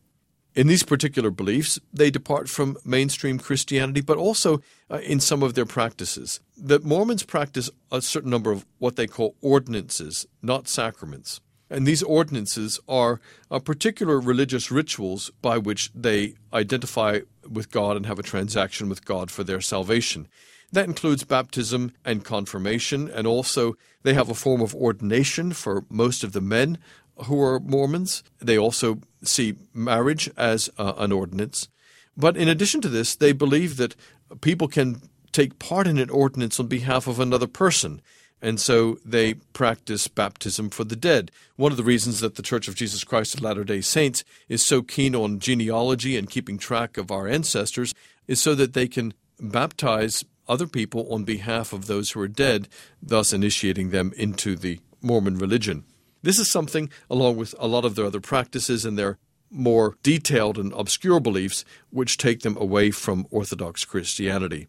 In 0.57 0.69
these 0.69 0.83
particular 0.83 1.31
beliefs, 1.31 1.79
they 1.93 2.11
depart 2.11 2.49
from 2.49 2.79
mainstream 2.83 3.39
Christianity, 3.39 4.01
but 4.01 4.17
also 4.17 4.63
uh, 4.91 4.97
in 5.01 5.21
some 5.21 5.43
of 5.43 5.53
their 5.53 5.67
practices. 5.67 6.41
The 6.57 6.81
Mormons 6.81 7.25
practice 7.25 7.69
a 7.93 8.01
certain 8.01 8.31
number 8.31 8.53
of 8.53 8.65
what 8.79 8.97
they 8.97 9.07
call 9.07 9.37
ordinances, 9.43 10.27
not 10.41 10.67
sacraments. 10.67 11.43
And 11.69 11.87
these 11.87 12.03
ordinances 12.03 12.81
are 12.89 13.21
uh, 13.51 13.59
particular 13.59 14.19
religious 14.19 14.71
rituals 14.71 15.31
by 15.43 15.59
which 15.59 15.91
they 15.95 16.37
identify 16.55 17.21
with 17.47 17.71
God 17.71 17.99
and 17.99 18.07
have 18.07 18.19
a 18.19 18.23
transaction 18.23 18.89
with 18.89 19.05
God 19.05 19.31
for 19.31 19.45
their 19.45 19.61
salvation. 19.61 20.27
That 20.73 20.87
includes 20.87 21.23
baptism 21.25 21.93
and 22.03 22.25
confirmation, 22.25 23.11
and 23.11 23.27
also 23.27 23.77
they 24.05 24.15
have 24.15 24.31
a 24.31 24.35
form 24.35 24.63
of 24.63 24.75
ordination 24.75 25.53
for 25.53 25.85
most 25.91 26.25
of 26.25 26.33
the 26.33 26.41
men 26.41 26.79
who 27.25 27.41
are 27.43 27.61
Mormons. 27.61 28.23
They 28.39 28.59
also 28.59 29.01
see 29.23 29.57
marriage 29.73 30.31
as 30.37 30.71
uh, 30.79 30.95
an 30.97 31.13
ordinance. 31.13 31.69
But 32.17 32.37
in 32.37 32.49
addition 32.49 32.81
to 32.83 32.89
this, 32.89 33.15
they 33.15 33.33
believe 33.33 33.77
that 33.77 33.97
people 34.41 34.69
can 34.69 35.03
take 35.33 35.59
part 35.59 35.87
in 35.87 35.99
an 35.99 36.11
ordinance 36.11 36.59
on 36.59 36.67
behalf 36.67 37.07
of 37.07 37.21
another 37.21 37.47
person. 37.47 38.01
And 38.41 38.61
so 38.61 38.99
they 39.05 39.35
practice 39.35 40.09
baptism 40.09 40.71
for 40.71 40.85
the 40.85 40.97
dead. 40.97 41.31
One 41.57 41.73
of 41.73 41.79
the 41.79 41.85
reasons 41.85 42.21
that 42.21 42.37
the 42.37 42.43
Church 42.43 42.69
of 42.69 42.75
Jesus 42.75 43.05
Christ 43.05 43.35
of 43.35 43.43
Latter 43.43 43.65
day 43.65 43.81
Saints 43.81 44.25
is 44.49 44.65
so 44.65 44.83
keen 44.83 45.15
on 45.15 45.41
genealogy 45.41 46.17
and 46.17 46.31
keeping 46.31 46.59
track 46.59 46.97
of 46.97 47.11
our 47.11 47.27
ancestors 47.27 47.95
is 48.27 48.41
so 48.41 48.55
that 48.55 48.73
they 48.73 48.89
can 48.89 49.15
baptize 49.41 50.25
other 50.49 50.67
people 50.67 51.13
on 51.13 51.25
behalf 51.25 51.73
of 51.73 51.87
those 51.87 52.11
who 52.11 52.21
are 52.21 52.29
dead, 52.29 52.69
thus 53.03 53.33
initiating 53.33 53.91
them 53.91 54.13
into 54.17 54.55
the 54.55 54.81
Mormon 55.03 55.39
religion. 55.39 55.85
This 56.27 56.41
is 56.41 56.51
something, 56.51 56.91
along 57.09 57.37
with 57.37 57.55
a 57.57 57.69
lot 57.69 57.85
of 57.85 57.95
their 57.95 58.07
other 58.07 58.21
practices 58.21 58.85
and 58.85 58.99
their 58.99 59.17
more 59.49 59.97
detailed 60.03 60.59
and 60.59 60.73
obscure 60.73 61.21
beliefs, 61.21 61.65
which 61.91 62.19
take 62.19 62.41
them 62.41 62.57
away 62.57 62.91
from 62.91 63.29
Orthodox 63.31 63.85
Christianity. 63.85 64.67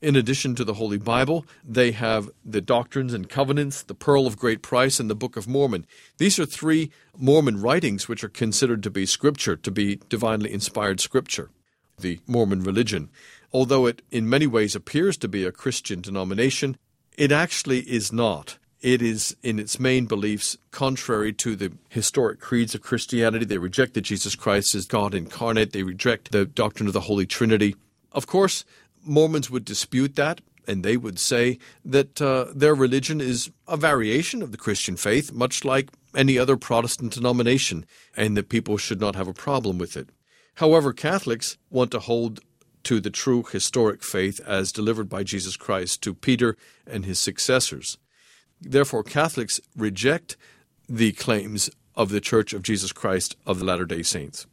In 0.00 0.14
addition 0.14 0.54
to 0.54 0.62
the 0.62 0.74
Holy 0.74 0.98
Bible, 0.98 1.44
they 1.64 1.90
have 1.90 2.30
the 2.44 2.60
Doctrines 2.60 3.12
and 3.12 3.28
Covenants, 3.28 3.82
the 3.82 3.92
Pearl 3.92 4.24
of 4.24 4.38
Great 4.38 4.62
Price, 4.62 5.00
and 5.00 5.10
the 5.10 5.16
Book 5.16 5.36
of 5.36 5.48
Mormon. 5.48 5.84
These 6.18 6.38
are 6.38 6.46
three 6.46 6.92
Mormon 7.18 7.60
writings 7.60 8.06
which 8.06 8.22
are 8.22 8.28
considered 8.28 8.84
to 8.84 8.90
be 8.90 9.04
scripture, 9.04 9.56
to 9.56 9.70
be 9.72 9.98
divinely 10.08 10.52
inspired 10.52 11.00
scripture, 11.00 11.50
the 11.98 12.20
Mormon 12.28 12.62
religion. 12.62 13.10
Although 13.52 13.86
it 13.86 14.02
in 14.12 14.30
many 14.30 14.46
ways 14.46 14.76
appears 14.76 15.16
to 15.16 15.26
be 15.26 15.44
a 15.44 15.50
Christian 15.50 16.02
denomination, 16.02 16.76
it 17.18 17.32
actually 17.32 17.80
is 17.80 18.12
not. 18.12 18.58
It 18.80 19.02
is, 19.02 19.36
in 19.42 19.58
its 19.58 19.78
main 19.78 20.06
beliefs, 20.06 20.56
contrary 20.70 21.34
to 21.34 21.54
the 21.54 21.72
historic 21.90 22.40
creeds 22.40 22.74
of 22.74 22.80
Christianity. 22.80 23.44
They 23.44 23.58
reject 23.58 23.94
that 23.94 24.02
Jesus 24.02 24.34
Christ 24.34 24.74
is 24.74 24.86
God 24.86 25.14
incarnate. 25.14 25.72
They 25.72 25.82
reject 25.82 26.32
the 26.32 26.46
doctrine 26.46 26.86
of 26.86 26.94
the 26.94 27.00
Holy 27.00 27.26
Trinity. 27.26 27.76
Of 28.12 28.26
course, 28.26 28.64
Mormons 29.04 29.50
would 29.50 29.66
dispute 29.66 30.16
that, 30.16 30.40
and 30.66 30.82
they 30.82 30.96
would 30.96 31.18
say 31.18 31.58
that 31.84 32.22
uh, 32.22 32.46
their 32.54 32.74
religion 32.74 33.20
is 33.20 33.50
a 33.68 33.76
variation 33.76 34.40
of 34.40 34.50
the 34.50 34.58
Christian 34.58 34.96
faith, 34.96 35.30
much 35.30 35.64
like 35.64 35.90
any 36.14 36.38
other 36.38 36.56
Protestant 36.56 37.12
denomination, 37.12 37.84
and 38.16 38.36
that 38.36 38.48
people 38.48 38.78
should 38.78 39.00
not 39.00 39.14
have 39.14 39.28
a 39.28 39.34
problem 39.34 39.76
with 39.76 39.96
it. 39.96 40.08
However, 40.54 40.92
Catholics 40.92 41.58
want 41.68 41.90
to 41.90 41.98
hold 42.00 42.40
to 42.84 42.98
the 42.98 43.10
true 43.10 43.42
historic 43.42 44.02
faith 44.02 44.40
as 44.46 44.72
delivered 44.72 45.08
by 45.08 45.22
Jesus 45.22 45.56
Christ 45.56 46.02
to 46.02 46.14
Peter 46.14 46.56
and 46.86 47.04
his 47.04 47.18
successors. 47.18 47.98
Therefore, 48.60 49.02
Catholics 49.02 49.60
reject 49.76 50.36
the 50.88 51.12
claims 51.12 51.70
of 51.94 52.10
the 52.10 52.20
Church 52.20 52.52
of 52.52 52.62
Jesus 52.62 52.92
Christ 52.92 53.36
of 53.46 53.58
the 53.58 53.64
Latter 53.64 53.84
day 53.84 54.02
Saints. 54.02 54.46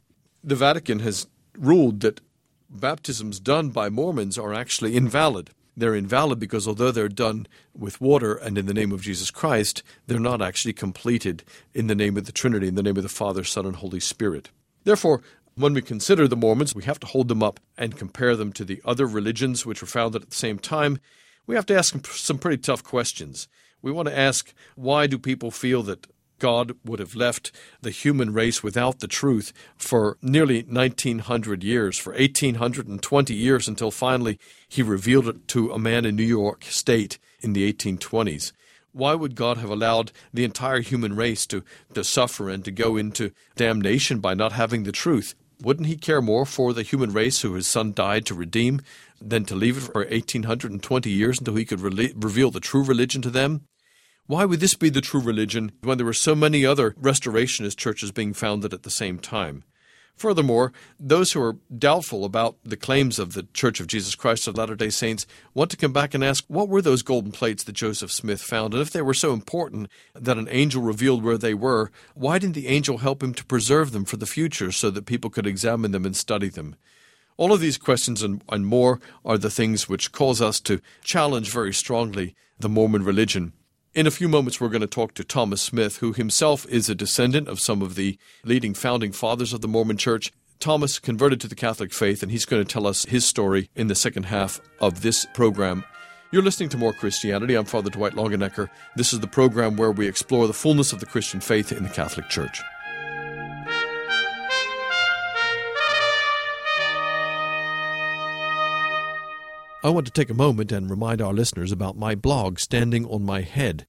The 0.44 0.56
Vatican 0.56 1.00
has 1.00 1.28
ruled 1.58 2.02
that 2.02 2.22
baptisms 2.70 3.40
done 3.40 3.70
by 3.70 3.90
Mormons 3.90 4.38
are 4.38 4.54
actually 4.54 4.96
invalid. 4.96 5.52
They're 5.76 5.96
invalid 5.96 6.40
because 6.40 6.68
although 6.68 6.92
they're 6.92 7.08
done 7.08 7.48
with 7.78 8.02
water 8.02 8.34
and 8.34 8.58
in 8.58 8.66
the 8.66 8.74
name 8.74 8.92
of 8.92 9.02
Jesus 9.02 9.30
Christ, 9.30 9.84
they're 10.08 10.20
not 10.20 10.42
actually 10.42 10.74
completed 10.74 11.44
in 11.74 11.88
the 11.88 11.96
name 11.96 12.18
of 12.18 12.26
the 12.26 12.32
Trinity, 12.32 12.68
in 12.68 12.76
the 12.76 12.84
name 12.84 12.98
of 12.98 13.04
the 13.04 13.10
Father, 13.10 13.44
Son, 13.44 13.66
and 13.66 13.76
Holy 13.76 14.00
Spirit. 14.00 14.50
Therefore, 14.86 15.22
when 15.56 15.74
we 15.74 15.82
consider 15.82 16.28
the 16.28 16.36
Mormons, 16.36 16.74
we 16.74 16.84
have 16.84 17.00
to 17.00 17.08
hold 17.08 17.28
them 17.28 17.44
up 17.44 17.60
and 17.78 17.98
compare 17.98 18.36
them 18.36 18.52
to 18.54 18.66
the 18.66 18.82
other 18.86 19.06
religions 19.06 19.66
which 19.66 19.82
were 19.82 19.88
founded 19.88 20.24
at 20.24 20.30
the 20.30 20.36
same 20.36 20.60
time. 20.60 21.00
We 21.46 21.56
have 21.56 21.66
to 21.68 21.78
ask 21.78 21.94
them 21.94 22.04
some 22.06 22.38
pretty 22.38 22.62
tough 22.62 22.84
questions. 22.84 23.48
We 23.82 23.92
want 23.92 24.08
to 24.08 24.18
ask 24.18 24.54
why 24.76 25.08
do 25.08 25.18
people 25.18 25.52
feel 25.52 25.84
that 25.84 26.08
God 26.40 26.74
would 26.86 27.00
have 27.00 27.16
left 27.16 27.52
the 27.82 27.90
human 27.90 28.34
race 28.34 28.62
without 28.62 29.00
the 29.00 29.08
truth 29.08 29.54
for 29.76 30.18
nearly 30.22 30.64
1900 30.64 31.64
years, 31.64 31.98
for 31.98 32.12
1820 32.14 33.34
years, 33.34 33.68
until 33.68 33.92
finally 33.92 34.40
he 34.68 34.84
revealed 34.84 35.28
it 35.28 35.48
to 35.50 35.72
a 35.72 35.80
man 35.80 36.06
in 36.06 36.16
New 36.16 36.24
York 36.24 36.64
State 36.66 37.18
in 37.42 37.54
the 37.54 37.72
1820s. 37.72 38.52
Why 38.92 39.14
would 39.14 39.36
God 39.36 39.58
have 39.58 39.70
allowed 39.70 40.12
the 40.34 40.44
entire 40.44 40.80
human 40.80 41.16
race 41.16 41.46
to, 41.48 41.64
to 41.94 42.04
suffer 42.04 42.50
and 42.50 42.64
to 42.66 42.72
go 42.72 42.98
into 42.98 43.32
damnation 43.56 44.20
by 44.20 44.34
not 44.34 44.54
having 44.54 44.84
the 44.84 44.92
truth? 44.92 45.36
Wouldn't 45.62 45.88
he 45.88 45.98
care 45.98 46.22
more 46.22 46.46
for 46.46 46.74
the 46.74 46.84
human 46.84 47.12
race 47.12 47.42
who 47.42 47.54
his 47.54 47.68
son 47.68 47.94
died 47.94 48.26
to 48.28 48.36
redeem 48.36 48.82
than 49.20 49.44
to 49.46 49.56
leave 49.56 49.78
it 49.78 49.82
for 49.82 50.02
1820 50.02 51.10
years 51.10 51.40
until 51.40 51.56
he 51.56 51.66
could 51.66 51.82
re- 51.82 52.14
reveal 52.16 52.52
the 52.52 52.60
true 52.60 52.84
religion 52.84 53.22
to 53.24 53.30
them? 53.30 53.62
Why 54.28 54.46
would 54.46 54.60
this 54.60 54.76
be 54.76 54.90
the 54.90 55.02
true 55.02 55.22
religion 55.22 55.72
when 55.82 55.98
there 55.98 56.06
were 56.06 56.14
so 56.14 56.36
many 56.36 56.66
other 56.66 56.92
restorationist 56.92 57.78
churches 57.78 58.12
being 58.12 58.34
founded 58.34 58.74
at 58.74 58.84
the 58.84 58.92
same 58.92 59.18
time? 59.20 59.64
Furthermore, 60.18 60.74
those 61.00 61.32
who 61.32 61.42
are 61.42 61.58
doubtful 61.78 62.26
about 62.26 62.58
the 62.64 62.76
claims 62.76 63.20
of 63.20 63.34
the 63.34 63.44
Church 63.54 63.80
of 63.80 63.86
Jesus 63.86 64.16
Christ 64.16 64.48
of 64.48 64.58
Latter 64.58 64.76
day 64.76 64.90
Saints 64.90 65.28
want 65.54 65.70
to 65.70 65.78
come 65.78 65.94
back 65.94 66.16
and 66.16 66.24
ask 66.24 66.44
what 66.48 66.68
were 66.68 66.82
those 66.82 67.04
golden 67.04 67.32
plates 67.32 67.64
that 67.64 67.74
Joseph 67.74 68.12
Smith 68.12 68.42
found? 68.42 68.74
And 68.74 68.82
if 68.82 68.90
they 68.90 69.04
were 69.04 69.14
so 69.14 69.32
important 69.32 69.90
that 70.16 70.40
an 70.40 70.48
angel 70.50 70.82
revealed 70.82 71.24
where 71.24 71.38
they 71.38 71.54
were, 71.54 71.92
why 72.16 72.40
didn't 72.40 72.56
the 72.56 72.68
angel 72.68 72.98
help 72.98 73.22
him 73.22 73.36
to 73.36 73.46
preserve 73.46 73.92
them 73.92 74.06
for 74.06 74.18
the 74.18 74.26
future 74.26 74.72
so 74.72 74.90
that 74.90 75.06
people 75.06 75.30
could 75.30 75.46
examine 75.46 75.92
them 75.92 76.06
and 76.06 76.18
study 76.18 76.50
them? 76.50 76.76
All 77.38 77.54
of 77.54 77.60
these 77.60 77.78
questions 77.78 78.24
and, 78.24 78.44
and 78.50 78.66
more 78.66 79.00
are 79.24 79.38
the 79.38 79.52
things 79.52 79.88
which 79.88 80.12
cause 80.12 80.42
us 80.42 80.60
to 80.62 80.82
challenge 81.04 81.52
very 81.52 81.74
strongly 81.74 82.36
the 82.58 82.70
Mormon 82.70 83.04
religion. 83.04 83.54
In 83.94 84.06
a 84.06 84.12
few 84.12 84.28
moments, 84.28 84.62
we're 84.62 84.70
going 84.70 84.82
to 84.82 84.88
talk 84.88 85.14
to 85.16 85.24
Thomas 85.24 85.62
Smith, 85.62 85.98
who 85.98 86.14
himself 86.14 86.68
is 86.68 86.90
a 86.90 86.96
descendant 86.96 87.48
of 87.48 87.60
some 87.60 87.82
of 87.82 87.96
the 87.96 88.20
leading 88.44 88.74
founding 88.74 89.12
fathers 89.12 89.54
of 89.54 89.62
the 89.62 89.68
Mormon 89.68 89.98
Church. 89.98 90.32
Thomas 90.60 91.00
converted 91.00 91.42
to 91.42 91.48
the 91.48 91.56
Catholic 91.56 91.94
faith, 91.94 92.22
and 92.22 92.32
he's 92.32 92.46
going 92.46 92.64
to 92.64 92.72
tell 92.72 92.86
us 92.86 93.06
his 93.06 93.26
story 93.26 93.70
in 93.76 93.88
the 93.88 93.96
second 93.96 94.24
half 94.24 94.62
of 94.80 95.02
this 95.02 95.26
program. 95.34 95.84
You're 96.32 96.44
listening 96.44 96.70
to 96.70 96.78
More 96.78 96.94
Christianity. 96.94 97.56
I'm 97.56 97.66
Father 97.66 97.90
Dwight 97.90 98.14
Longenecker. 98.14 98.70
This 98.96 99.14
is 99.14 99.20
the 99.20 99.28
program 99.28 99.78
where 99.78 99.92
we 99.92 100.08
explore 100.08 100.46
the 100.46 100.54
fullness 100.54 100.94
of 100.94 101.00
the 101.00 101.06
Christian 101.06 101.40
faith 101.40 101.72
in 101.72 101.84
the 101.84 101.90
Catholic 101.90 102.30
Church. 102.30 102.62
I 109.88 109.90
want 109.90 110.06
to 110.06 110.12
take 110.12 110.30
a 110.30 110.34
moment 110.34 110.74
and 110.74 110.90
remind 110.90 111.22
our 111.22 111.32
listeners 111.32 111.72
about 111.72 111.96
my 111.96 112.14
blog, 112.14 112.60
Standing 112.60 113.06
on 113.06 113.24
My 113.24 113.40
Head. 113.40 113.88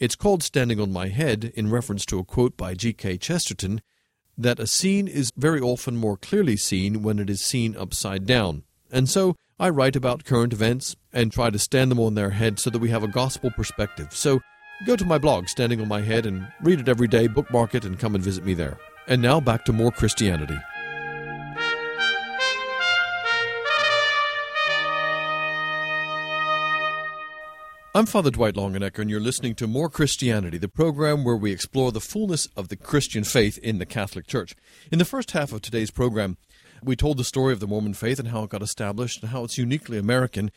It's 0.00 0.16
called 0.16 0.42
Standing 0.42 0.80
on 0.80 0.92
My 0.92 1.06
Head 1.06 1.52
in 1.54 1.70
reference 1.70 2.04
to 2.06 2.18
a 2.18 2.24
quote 2.24 2.56
by 2.56 2.74
G.K. 2.74 3.18
Chesterton 3.18 3.80
that 4.36 4.58
a 4.58 4.66
scene 4.66 5.06
is 5.06 5.30
very 5.36 5.60
often 5.60 5.96
more 5.96 6.16
clearly 6.16 6.56
seen 6.56 7.00
when 7.04 7.20
it 7.20 7.30
is 7.30 7.44
seen 7.44 7.76
upside 7.76 8.26
down. 8.26 8.64
And 8.90 9.08
so 9.08 9.36
I 9.56 9.68
write 9.68 9.94
about 9.94 10.24
current 10.24 10.52
events 10.52 10.96
and 11.12 11.30
try 11.30 11.50
to 11.50 11.60
stand 11.60 11.92
them 11.92 12.00
on 12.00 12.16
their 12.16 12.30
head 12.30 12.58
so 12.58 12.68
that 12.70 12.80
we 12.80 12.90
have 12.90 13.04
a 13.04 13.06
gospel 13.06 13.52
perspective. 13.52 14.08
So 14.10 14.40
go 14.84 14.96
to 14.96 15.04
my 15.04 15.18
blog, 15.18 15.46
Standing 15.46 15.80
on 15.80 15.86
My 15.86 16.00
Head, 16.00 16.26
and 16.26 16.48
read 16.60 16.80
it 16.80 16.88
every 16.88 17.06
day, 17.06 17.28
bookmark 17.28 17.72
it, 17.76 17.84
and 17.84 18.00
come 18.00 18.16
and 18.16 18.24
visit 18.24 18.44
me 18.44 18.54
there. 18.54 18.78
And 19.06 19.22
now 19.22 19.38
back 19.38 19.64
to 19.66 19.72
more 19.72 19.92
Christianity. 19.92 20.58
I'm 27.96 28.04
Father 28.04 28.30
Dwight 28.30 28.56
Longenecker, 28.56 28.98
and 28.98 29.08
you're 29.08 29.20
listening 29.20 29.54
to 29.54 29.66
More 29.66 29.88
Christianity, 29.88 30.58
the 30.58 30.68
program 30.68 31.24
where 31.24 31.34
we 31.34 31.50
explore 31.50 31.92
the 31.92 31.98
fullness 31.98 32.46
of 32.54 32.68
the 32.68 32.76
Christian 32.76 33.24
faith 33.24 33.56
in 33.56 33.78
the 33.78 33.86
Catholic 33.86 34.26
Church. 34.26 34.54
In 34.92 34.98
the 34.98 35.06
first 35.06 35.30
half 35.30 35.50
of 35.50 35.62
today's 35.62 35.90
program, 35.90 36.36
we 36.82 36.94
told 36.94 37.16
the 37.16 37.24
story 37.24 37.54
of 37.54 37.60
the 37.60 37.66
Mormon 37.66 37.94
faith 37.94 38.18
and 38.18 38.28
how 38.28 38.42
it 38.42 38.50
got 38.50 38.60
established 38.60 39.22
and 39.22 39.30
how 39.30 39.44
it's 39.44 39.56
uniquely 39.56 39.96
American. 39.96 40.50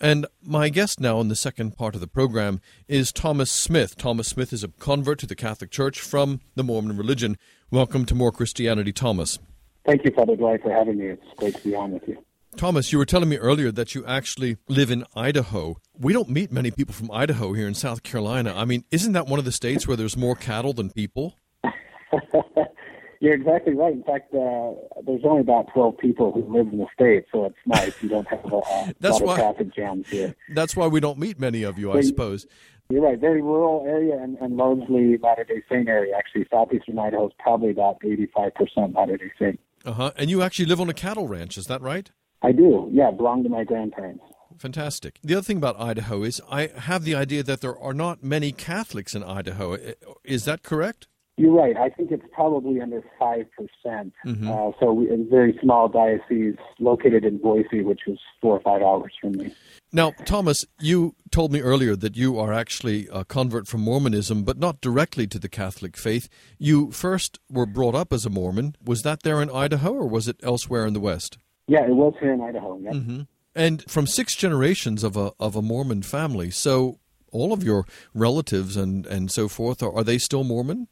And 0.00 0.24
my 0.42 0.70
guest 0.70 0.98
now 0.98 1.20
in 1.20 1.28
the 1.28 1.36
second 1.36 1.76
part 1.76 1.94
of 1.94 2.00
the 2.00 2.06
program 2.06 2.58
is 2.88 3.12
Thomas 3.12 3.52
Smith. 3.52 3.98
Thomas 3.98 4.28
Smith 4.28 4.54
is 4.54 4.64
a 4.64 4.68
convert 4.68 5.18
to 5.18 5.26
the 5.26 5.36
Catholic 5.36 5.70
Church 5.70 6.00
from 6.00 6.40
the 6.54 6.64
Mormon 6.64 6.96
religion. 6.96 7.36
Welcome 7.70 8.06
to 8.06 8.14
More 8.14 8.32
Christianity, 8.32 8.94
Thomas. 8.94 9.38
Thank 9.84 10.06
you, 10.06 10.10
Father 10.12 10.36
Dwight, 10.36 10.62
for 10.62 10.72
having 10.72 10.96
me. 10.96 11.08
It's 11.08 11.22
great 11.36 11.54
to 11.54 11.64
be 11.68 11.74
on 11.74 11.90
with 11.90 12.08
you. 12.08 12.16
Thomas, 12.58 12.90
you 12.90 12.98
were 12.98 13.06
telling 13.06 13.28
me 13.28 13.38
earlier 13.38 13.70
that 13.70 13.94
you 13.94 14.04
actually 14.04 14.56
live 14.66 14.90
in 14.90 15.04
Idaho. 15.14 15.76
We 15.96 16.12
don't 16.12 16.28
meet 16.28 16.50
many 16.50 16.72
people 16.72 16.92
from 16.92 17.08
Idaho 17.12 17.52
here 17.52 17.68
in 17.68 17.74
South 17.74 18.02
Carolina. 18.02 18.52
I 18.54 18.64
mean, 18.64 18.84
isn't 18.90 19.12
that 19.12 19.28
one 19.28 19.38
of 19.38 19.44
the 19.44 19.52
states 19.52 19.86
where 19.86 19.96
there's 19.96 20.16
more 20.16 20.34
cattle 20.34 20.72
than 20.72 20.90
people? 20.90 21.36
You're 23.20 23.34
exactly 23.34 23.74
right. 23.74 23.92
In 23.92 24.02
fact, 24.02 24.34
uh, 24.34 24.72
there's 25.06 25.22
only 25.24 25.42
about 25.42 25.72
12 25.72 25.98
people 25.98 26.32
who 26.32 26.52
live 26.52 26.66
in 26.72 26.78
the 26.78 26.86
state, 26.92 27.26
so 27.30 27.44
it's 27.44 27.56
nice. 27.64 27.94
You 28.02 28.08
don't 28.08 28.26
have 28.26 28.44
a, 28.44 28.56
a 28.56 28.94
That's 29.00 29.20
lot 29.20 29.22
why, 29.22 29.32
of 29.34 29.38
traffic 29.38 29.74
jams 29.74 30.08
here. 30.08 30.34
That's 30.52 30.74
why 30.74 30.88
we 30.88 30.98
don't 30.98 31.18
meet 31.18 31.38
many 31.38 31.62
of 31.62 31.78
you, 31.78 31.92
I 31.92 32.00
suppose. 32.00 32.44
You're 32.90 33.02
right. 33.02 33.20
Very 33.20 33.40
rural 33.40 33.84
area 33.86 34.20
and, 34.20 34.36
and 34.38 34.56
largely 34.56 35.16
Latter-day 35.18 35.62
Saint 35.70 35.88
area. 35.88 36.16
Actually, 36.16 36.46
southeastern 36.50 36.98
Idaho 36.98 37.28
is 37.28 37.32
probably 37.38 37.70
about 37.70 38.00
85% 38.00 38.96
Latter-day 38.96 39.30
Saint. 39.38 39.60
Uh-huh. 39.84 40.10
And 40.16 40.28
you 40.28 40.42
actually 40.42 40.66
live 40.66 40.80
on 40.80 40.90
a 40.90 40.94
cattle 40.94 41.28
ranch, 41.28 41.56
is 41.56 41.66
that 41.66 41.80
right? 41.80 42.10
I 42.42 42.52
do. 42.52 42.88
Yeah, 42.92 43.10
belong 43.10 43.42
to 43.44 43.48
my 43.48 43.64
grandparents. 43.64 44.22
Fantastic. 44.58 45.18
The 45.22 45.34
other 45.34 45.42
thing 45.42 45.58
about 45.58 45.78
Idaho 45.80 46.22
is 46.22 46.40
I 46.50 46.68
have 46.76 47.04
the 47.04 47.14
idea 47.14 47.42
that 47.42 47.60
there 47.60 47.78
are 47.78 47.94
not 47.94 48.22
many 48.22 48.52
Catholics 48.52 49.14
in 49.14 49.22
Idaho. 49.22 49.76
Is 50.24 50.44
that 50.46 50.62
correct? 50.62 51.06
You're 51.36 51.52
right. 51.52 51.76
I 51.76 51.88
think 51.88 52.10
it's 52.10 52.24
probably 52.32 52.80
under 52.80 53.00
5%. 53.20 53.46
percent 53.52 54.12
mm-hmm. 54.26 54.50
uh, 54.50 54.72
so 54.80 54.92
we, 54.92 55.08
a 55.08 55.16
very 55.30 55.56
small 55.62 55.88
diocese 55.88 56.56
located 56.80 57.24
in 57.24 57.38
Boise, 57.38 57.82
which 57.82 58.00
is 58.08 58.18
four 58.42 58.56
or 58.56 58.60
five 58.60 58.82
hours 58.82 59.12
from 59.20 59.32
me. 59.32 59.54
Now, 59.92 60.10
Thomas, 60.24 60.66
you 60.80 61.14
told 61.30 61.52
me 61.52 61.60
earlier 61.60 61.94
that 61.94 62.16
you 62.16 62.38
are 62.40 62.52
actually 62.52 63.06
a 63.12 63.24
convert 63.24 63.68
from 63.68 63.82
Mormonism, 63.82 64.42
but 64.42 64.58
not 64.58 64.80
directly 64.80 65.28
to 65.28 65.38
the 65.38 65.48
Catholic 65.48 65.96
faith. 65.96 66.28
You 66.58 66.90
first 66.90 67.38
were 67.48 67.66
brought 67.66 67.94
up 67.94 68.12
as 68.12 68.26
a 68.26 68.30
Mormon. 68.30 68.74
Was 68.84 69.02
that 69.02 69.22
there 69.22 69.40
in 69.40 69.48
Idaho 69.48 69.92
or 69.92 70.08
was 70.08 70.26
it 70.26 70.40
elsewhere 70.42 70.86
in 70.86 70.92
the 70.92 71.00
West? 71.00 71.38
Yeah, 71.68 71.84
it 71.84 71.94
was 71.94 72.14
here 72.18 72.32
in 72.32 72.40
Idaho. 72.40 72.78
Yeah. 72.80 72.92
Mm-hmm. 72.92 73.20
And 73.54 73.88
from 73.88 74.06
six 74.06 74.34
generations 74.34 75.04
of 75.04 75.16
a 75.16 75.32
of 75.38 75.54
a 75.54 75.62
Mormon 75.62 76.02
family, 76.02 76.50
so 76.50 76.98
all 77.30 77.52
of 77.52 77.62
your 77.62 77.84
relatives 78.14 78.76
and 78.76 79.06
and 79.06 79.30
so 79.30 79.48
forth 79.48 79.82
are, 79.82 79.94
are 79.94 80.04
they 80.04 80.18
still 80.18 80.44
Mormon? 80.44 80.88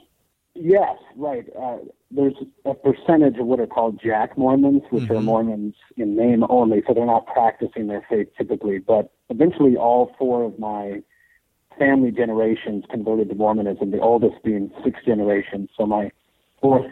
Yes, 0.54 0.96
right. 1.16 1.44
Uh, 1.58 1.78
there's 2.10 2.34
a 2.64 2.74
percentage 2.74 3.36
of 3.38 3.46
what 3.46 3.60
are 3.60 3.66
called 3.66 4.00
Jack 4.02 4.38
Mormons, 4.38 4.82
which 4.90 5.04
mm-hmm. 5.04 5.16
are 5.16 5.20
Mormons 5.20 5.74
in 5.96 6.16
name 6.16 6.44
only, 6.48 6.82
so 6.86 6.94
they're 6.94 7.04
not 7.04 7.26
practicing 7.26 7.88
their 7.88 8.04
faith 8.08 8.28
typically. 8.36 8.78
But 8.78 9.12
eventually, 9.28 9.76
all 9.76 10.14
four 10.18 10.44
of 10.44 10.58
my 10.58 11.02
family 11.78 12.10
generations 12.10 12.84
converted 12.90 13.28
to 13.30 13.34
Mormonism, 13.34 13.90
the 13.90 14.00
oldest 14.00 14.42
being 14.44 14.70
six 14.84 15.00
generations. 15.04 15.70
So 15.76 15.86
my 15.86 16.10
fourth 16.60 16.86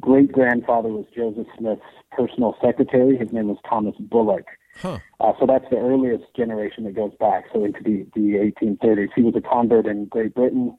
great 0.00 0.32
grandfather 0.32 0.88
was 0.88 1.06
Joseph 1.14 1.46
Smith's 1.58 1.82
personal 2.16 2.56
secretary. 2.62 3.16
His 3.16 3.32
name 3.32 3.48
was 3.48 3.58
Thomas 3.68 3.94
Bullock. 3.98 4.46
Huh. 4.76 4.98
Uh, 5.20 5.32
so 5.38 5.46
that's 5.46 5.64
the 5.70 5.76
earliest 5.76 6.24
generation 6.36 6.84
that 6.84 6.96
goes 6.96 7.12
back, 7.20 7.44
so 7.52 7.64
into 7.64 7.80
the, 7.82 8.06
the 8.14 8.52
1830s. 8.60 9.08
He 9.14 9.22
was 9.22 9.34
a 9.36 9.40
convert 9.40 9.86
in 9.86 10.06
Great 10.06 10.34
Britain 10.34 10.76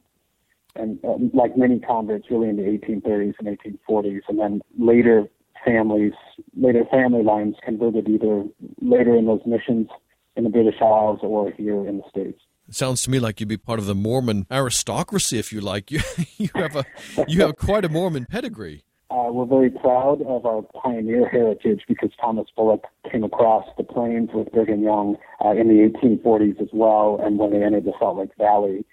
and 0.75 0.99
uh, 1.05 1.15
like 1.33 1.57
many 1.57 1.79
converts, 1.79 2.25
really 2.29 2.49
in 2.49 2.57
the 2.57 2.63
1830s 2.63 3.33
and 3.39 3.57
1840s, 3.87 4.21
and 4.27 4.39
then 4.39 4.61
later 4.77 5.25
families, 5.63 6.13
later 6.55 6.83
family 6.91 7.23
lines 7.23 7.55
converted 7.63 8.07
either 8.07 8.43
later 8.81 9.15
in 9.15 9.25
those 9.25 9.41
missions 9.45 9.87
in 10.35 10.43
the 10.43 10.49
British 10.49 10.75
Isles 10.81 11.19
or 11.21 11.51
here 11.51 11.87
in 11.87 11.97
the 11.97 12.03
States. 12.09 12.39
It 12.67 12.75
sounds 12.75 13.01
to 13.03 13.09
me 13.09 13.19
like 13.19 13.39
you'd 13.39 13.49
be 13.49 13.57
part 13.57 13.79
of 13.79 13.85
the 13.85 13.95
Mormon 13.95 14.47
aristocracy, 14.51 15.39
if 15.39 15.53
you 15.53 15.61
like. 15.61 15.91
You, 15.91 16.01
you 16.37 16.49
have 16.55 16.75
a 16.75 16.85
you 17.27 17.41
have 17.41 17.55
quite 17.55 17.85
a 17.85 17.89
Mormon 17.89 18.25
pedigree. 18.25 18.83
Uh, 19.15 19.31
we're 19.31 19.45
very 19.45 19.69
proud 19.69 20.21
of 20.27 20.45
our 20.45 20.61
pioneer 20.83 21.29
heritage 21.29 21.83
because 21.87 22.09
Thomas 22.19 22.47
Bullock 22.53 22.83
came 23.09 23.23
across 23.23 23.65
the 23.77 23.83
plains 23.83 24.29
with 24.33 24.51
Brigham 24.51 24.83
Young 24.83 25.15
uh, 25.43 25.51
in 25.51 25.69
the 25.69 25.89
1840s 25.89 26.61
as 26.61 26.67
well, 26.73 27.17
and 27.23 27.39
when 27.39 27.51
they 27.51 27.63
entered 27.63 27.85
the 27.85 27.93
Salt 27.97 28.17
Lake 28.17 28.31
Valley. 28.37 28.83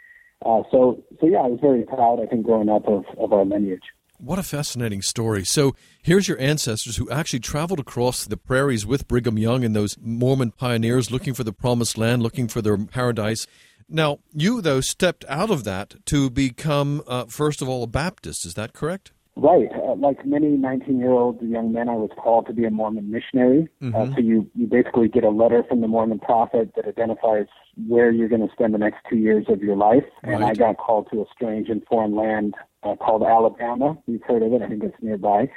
Uh, 0.46 0.62
so, 0.70 1.02
so 1.20 1.26
yeah, 1.26 1.38
I 1.38 1.48
was 1.48 1.58
very 1.60 1.82
proud. 1.82 2.20
I 2.22 2.26
think 2.26 2.46
growing 2.46 2.68
up 2.68 2.86
of, 2.86 3.04
of 3.18 3.32
our 3.32 3.44
lineage. 3.44 3.82
What 4.18 4.38
a 4.38 4.44
fascinating 4.44 5.02
story. 5.02 5.44
So 5.44 5.74
here's 6.00 6.28
your 6.28 6.38
ancestors 6.38 6.98
who 6.98 7.10
actually 7.10 7.40
traveled 7.40 7.80
across 7.80 8.24
the 8.24 8.36
prairies 8.36 8.86
with 8.86 9.08
Brigham 9.08 9.38
Young 9.38 9.64
and 9.64 9.74
those 9.74 9.96
Mormon 10.00 10.52
pioneers 10.52 11.10
looking 11.10 11.34
for 11.34 11.42
the 11.42 11.52
promised 11.52 11.98
land, 11.98 12.22
looking 12.22 12.46
for 12.46 12.62
their 12.62 12.78
paradise. 12.78 13.48
Now, 13.88 14.20
you, 14.32 14.60
though, 14.60 14.80
stepped 14.82 15.24
out 15.28 15.50
of 15.50 15.64
that 15.64 15.96
to 16.06 16.30
become, 16.30 17.02
uh, 17.08 17.24
first 17.24 17.60
of 17.60 17.68
all, 17.68 17.82
a 17.82 17.88
Baptist. 17.88 18.46
Is 18.46 18.54
that 18.54 18.72
correct? 18.72 19.10
Right. 19.34 19.68
Uh, 19.74 19.94
like 19.94 20.26
many 20.26 20.48
19 20.48 20.98
year 20.98 21.12
old 21.12 21.40
young 21.42 21.72
men, 21.72 21.88
I 21.88 21.94
was 21.94 22.10
called 22.16 22.46
to 22.46 22.52
be 22.52 22.66
a 22.66 22.70
Mormon 22.70 23.10
missionary. 23.10 23.68
Mm-hmm. 23.82 23.94
Uh, 23.94 24.14
so 24.14 24.20
you, 24.20 24.50
you 24.54 24.66
basically 24.66 25.08
get 25.08 25.24
a 25.24 25.30
letter 25.30 25.64
from 25.66 25.80
the 25.80 25.88
Mormon 25.88 26.18
prophet 26.18 26.72
that 26.76 26.86
identifies 26.86 27.46
where 27.88 28.10
you're 28.10 28.28
going 28.28 28.46
to 28.46 28.52
spend 28.52 28.74
the 28.74 28.78
next 28.78 28.98
two 29.08 29.16
years 29.16 29.46
of 29.48 29.62
your 29.62 29.76
life. 29.76 30.04
Right. 30.22 30.34
And 30.34 30.44
I 30.44 30.52
got 30.52 30.76
called 30.76 31.08
to 31.12 31.22
a 31.22 31.24
strange 31.34 31.70
and 31.70 31.82
foreign 31.86 32.14
land 32.14 32.54
uh, 32.82 32.94
called 32.96 33.22
Alabama. 33.22 33.96
You've 34.06 34.22
heard 34.22 34.42
of 34.42 34.52
it. 34.52 34.60
I 34.60 34.68
think 34.68 34.84
it's 34.84 34.96
nearby. 35.00 35.48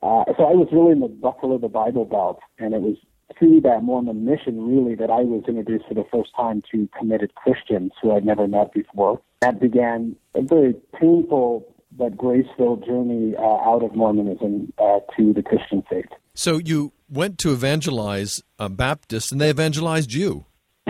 Uh, 0.00 0.24
so 0.36 0.44
I 0.44 0.52
was 0.52 0.68
really 0.70 0.92
in 0.92 1.00
the 1.00 1.08
buckle 1.08 1.54
of 1.54 1.62
the 1.62 1.68
Bible 1.68 2.04
Belt. 2.04 2.38
And 2.58 2.74
it 2.74 2.80
was 2.80 2.96
through 3.36 3.60
that 3.62 3.82
Mormon 3.82 4.24
mission, 4.24 4.68
really, 4.68 4.94
that 4.94 5.10
I 5.10 5.22
was 5.22 5.42
introduced 5.48 5.86
for 5.88 5.94
the 5.94 6.04
first 6.12 6.30
time 6.36 6.62
to 6.70 6.88
committed 6.96 7.34
Christians 7.34 7.92
who 8.00 8.12
I'd 8.12 8.24
never 8.24 8.46
met 8.46 8.72
before. 8.72 9.20
That 9.40 9.60
began 9.60 10.14
a 10.34 10.42
very 10.42 10.74
painful 10.98 11.73
that 11.98 12.16
grace-filled 12.16 12.84
journey 12.84 13.34
uh, 13.36 13.42
out 13.42 13.82
of 13.82 13.94
Mormonism 13.94 14.72
uh, 14.78 14.98
to 15.16 15.32
the 15.32 15.42
Christian 15.42 15.82
faith. 15.88 16.06
So 16.34 16.58
you 16.58 16.92
went 17.08 17.38
to 17.38 17.52
evangelize 17.52 18.42
uh, 18.58 18.68
Baptists, 18.68 19.30
and 19.30 19.40
they 19.40 19.50
evangelized 19.50 20.12
you. 20.12 20.46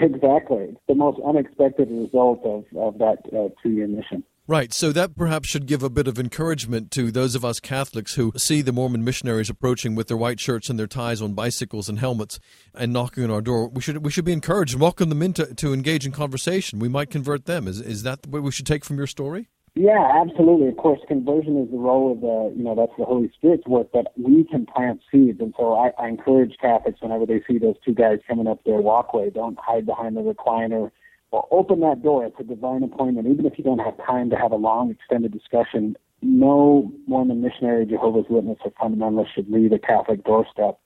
exactly. 0.00 0.76
The 0.88 0.94
most 0.94 1.20
unexpected 1.26 1.90
result 1.90 2.40
of, 2.44 2.64
of 2.76 2.98
that 2.98 3.18
uh, 3.32 3.48
two-year 3.62 3.88
mission. 3.88 4.22
Right. 4.48 4.72
So 4.72 4.92
that 4.92 5.16
perhaps 5.16 5.48
should 5.48 5.66
give 5.66 5.82
a 5.82 5.90
bit 5.90 6.06
of 6.06 6.20
encouragement 6.20 6.92
to 6.92 7.10
those 7.10 7.34
of 7.34 7.44
us 7.44 7.58
Catholics 7.58 8.14
who 8.14 8.32
see 8.36 8.62
the 8.62 8.70
Mormon 8.70 9.02
missionaries 9.02 9.50
approaching 9.50 9.96
with 9.96 10.06
their 10.06 10.16
white 10.16 10.38
shirts 10.38 10.70
and 10.70 10.78
their 10.78 10.86
ties 10.86 11.20
on 11.20 11.32
bicycles 11.32 11.88
and 11.88 11.98
helmets 11.98 12.38
and 12.72 12.92
knocking 12.92 13.24
on 13.24 13.30
our 13.32 13.40
door. 13.40 13.66
We 13.66 13.80
should 13.80 14.04
we 14.04 14.12
should 14.12 14.24
be 14.24 14.32
encouraged 14.32 14.74
and 14.74 14.80
welcome 14.80 15.08
them 15.08 15.20
in 15.20 15.32
to, 15.32 15.52
to 15.52 15.74
engage 15.74 16.06
in 16.06 16.12
conversation. 16.12 16.78
We 16.78 16.88
might 16.88 17.10
convert 17.10 17.46
them. 17.46 17.66
Is 17.66 17.80
is 17.80 18.04
that 18.04 18.24
what 18.28 18.44
we 18.44 18.52
should 18.52 18.66
take 18.66 18.84
from 18.84 18.98
your 18.98 19.08
story? 19.08 19.48
Yeah, 19.78 20.22
absolutely. 20.22 20.68
Of 20.68 20.78
course, 20.78 21.00
conversion 21.06 21.58
is 21.62 21.70
the 21.70 21.76
role 21.76 22.10
of 22.10 22.22
the, 22.22 22.56
you 22.56 22.64
know, 22.64 22.74
that's 22.74 22.96
the 22.98 23.04
Holy 23.04 23.30
Spirit's 23.36 23.66
work, 23.66 23.88
but 23.92 24.10
we 24.16 24.44
can 24.44 24.64
plant 24.64 25.02
seeds. 25.12 25.38
And 25.38 25.52
so 25.58 25.74
I, 25.74 25.90
I 26.02 26.08
encourage 26.08 26.56
Catholics 26.58 27.02
whenever 27.02 27.26
they 27.26 27.42
see 27.46 27.58
those 27.58 27.74
two 27.84 27.92
guys 27.92 28.20
coming 28.26 28.46
up 28.46 28.64
their 28.64 28.80
walkway, 28.80 29.28
don't 29.28 29.58
hide 29.60 29.84
behind 29.84 30.16
the 30.16 30.22
recliner 30.22 30.90
or 31.30 31.46
open 31.50 31.80
that 31.80 32.02
door. 32.02 32.24
It's 32.24 32.40
a 32.40 32.42
divine 32.42 32.84
appointment. 32.84 33.28
Even 33.28 33.44
if 33.44 33.58
you 33.58 33.64
don't 33.64 33.80
have 33.80 33.98
time 33.98 34.30
to 34.30 34.36
have 34.36 34.50
a 34.50 34.56
long, 34.56 34.90
extended 34.90 35.30
discussion, 35.30 35.94
no 36.22 36.90
Mormon 37.06 37.42
missionary, 37.42 37.84
Jehovah's 37.84 38.24
Witness, 38.30 38.56
or 38.64 38.72
fundamentalist 38.80 39.34
should 39.34 39.50
leave 39.50 39.72
a 39.72 39.78
Catholic 39.78 40.24
doorstep 40.24 40.78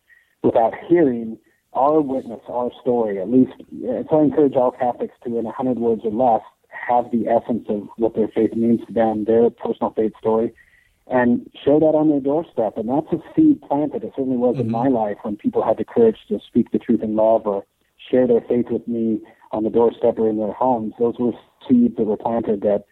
without 0.42 0.74
hearing 0.88 1.38
our 1.74 2.00
witness, 2.00 2.40
our 2.48 2.72
story. 2.80 3.20
At 3.20 3.30
least, 3.30 3.52
so 4.10 4.18
I 4.18 4.24
encourage 4.24 4.56
all 4.56 4.72
Catholics 4.72 5.14
to, 5.24 5.38
in 5.38 5.46
a 5.46 5.52
hundred 5.52 5.78
words 5.78 6.02
or 6.04 6.10
less, 6.10 6.42
have 6.88 7.10
the 7.10 7.28
essence 7.28 7.66
of 7.68 7.88
what 7.96 8.14
their 8.14 8.28
faith 8.28 8.54
means 8.54 8.80
to 8.86 8.92
them, 8.92 9.24
their 9.24 9.50
personal 9.50 9.92
faith 9.92 10.12
story, 10.18 10.52
and 11.06 11.50
show 11.64 11.78
that 11.80 11.96
on 11.96 12.08
their 12.08 12.20
doorstep. 12.20 12.76
And 12.76 12.88
that's 12.88 13.12
a 13.12 13.22
seed 13.34 13.60
planted. 13.62 14.04
It 14.04 14.12
certainly 14.16 14.36
was 14.36 14.56
mm-hmm. 14.56 14.66
in 14.66 14.70
my 14.70 14.88
life 14.88 15.16
when 15.22 15.36
people 15.36 15.64
had 15.64 15.76
the 15.76 15.84
courage 15.84 16.18
to 16.28 16.38
speak 16.46 16.70
the 16.70 16.78
truth 16.78 17.02
in 17.02 17.16
love 17.16 17.46
or 17.46 17.64
share 18.10 18.26
their 18.26 18.40
faith 18.42 18.66
with 18.70 18.86
me 18.86 19.20
on 19.52 19.64
the 19.64 19.70
doorstep 19.70 20.18
or 20.18 20.28
in 20.28 20.38
their 20.38 20.52
homes. 20.52 20.94
Those 20.98 21.14
were 21.18 21.32
seeds 21.68 21.96
that 21.96 22.04
were 22.04 22.16
planted 22.16 22.62
that 22.62 22.84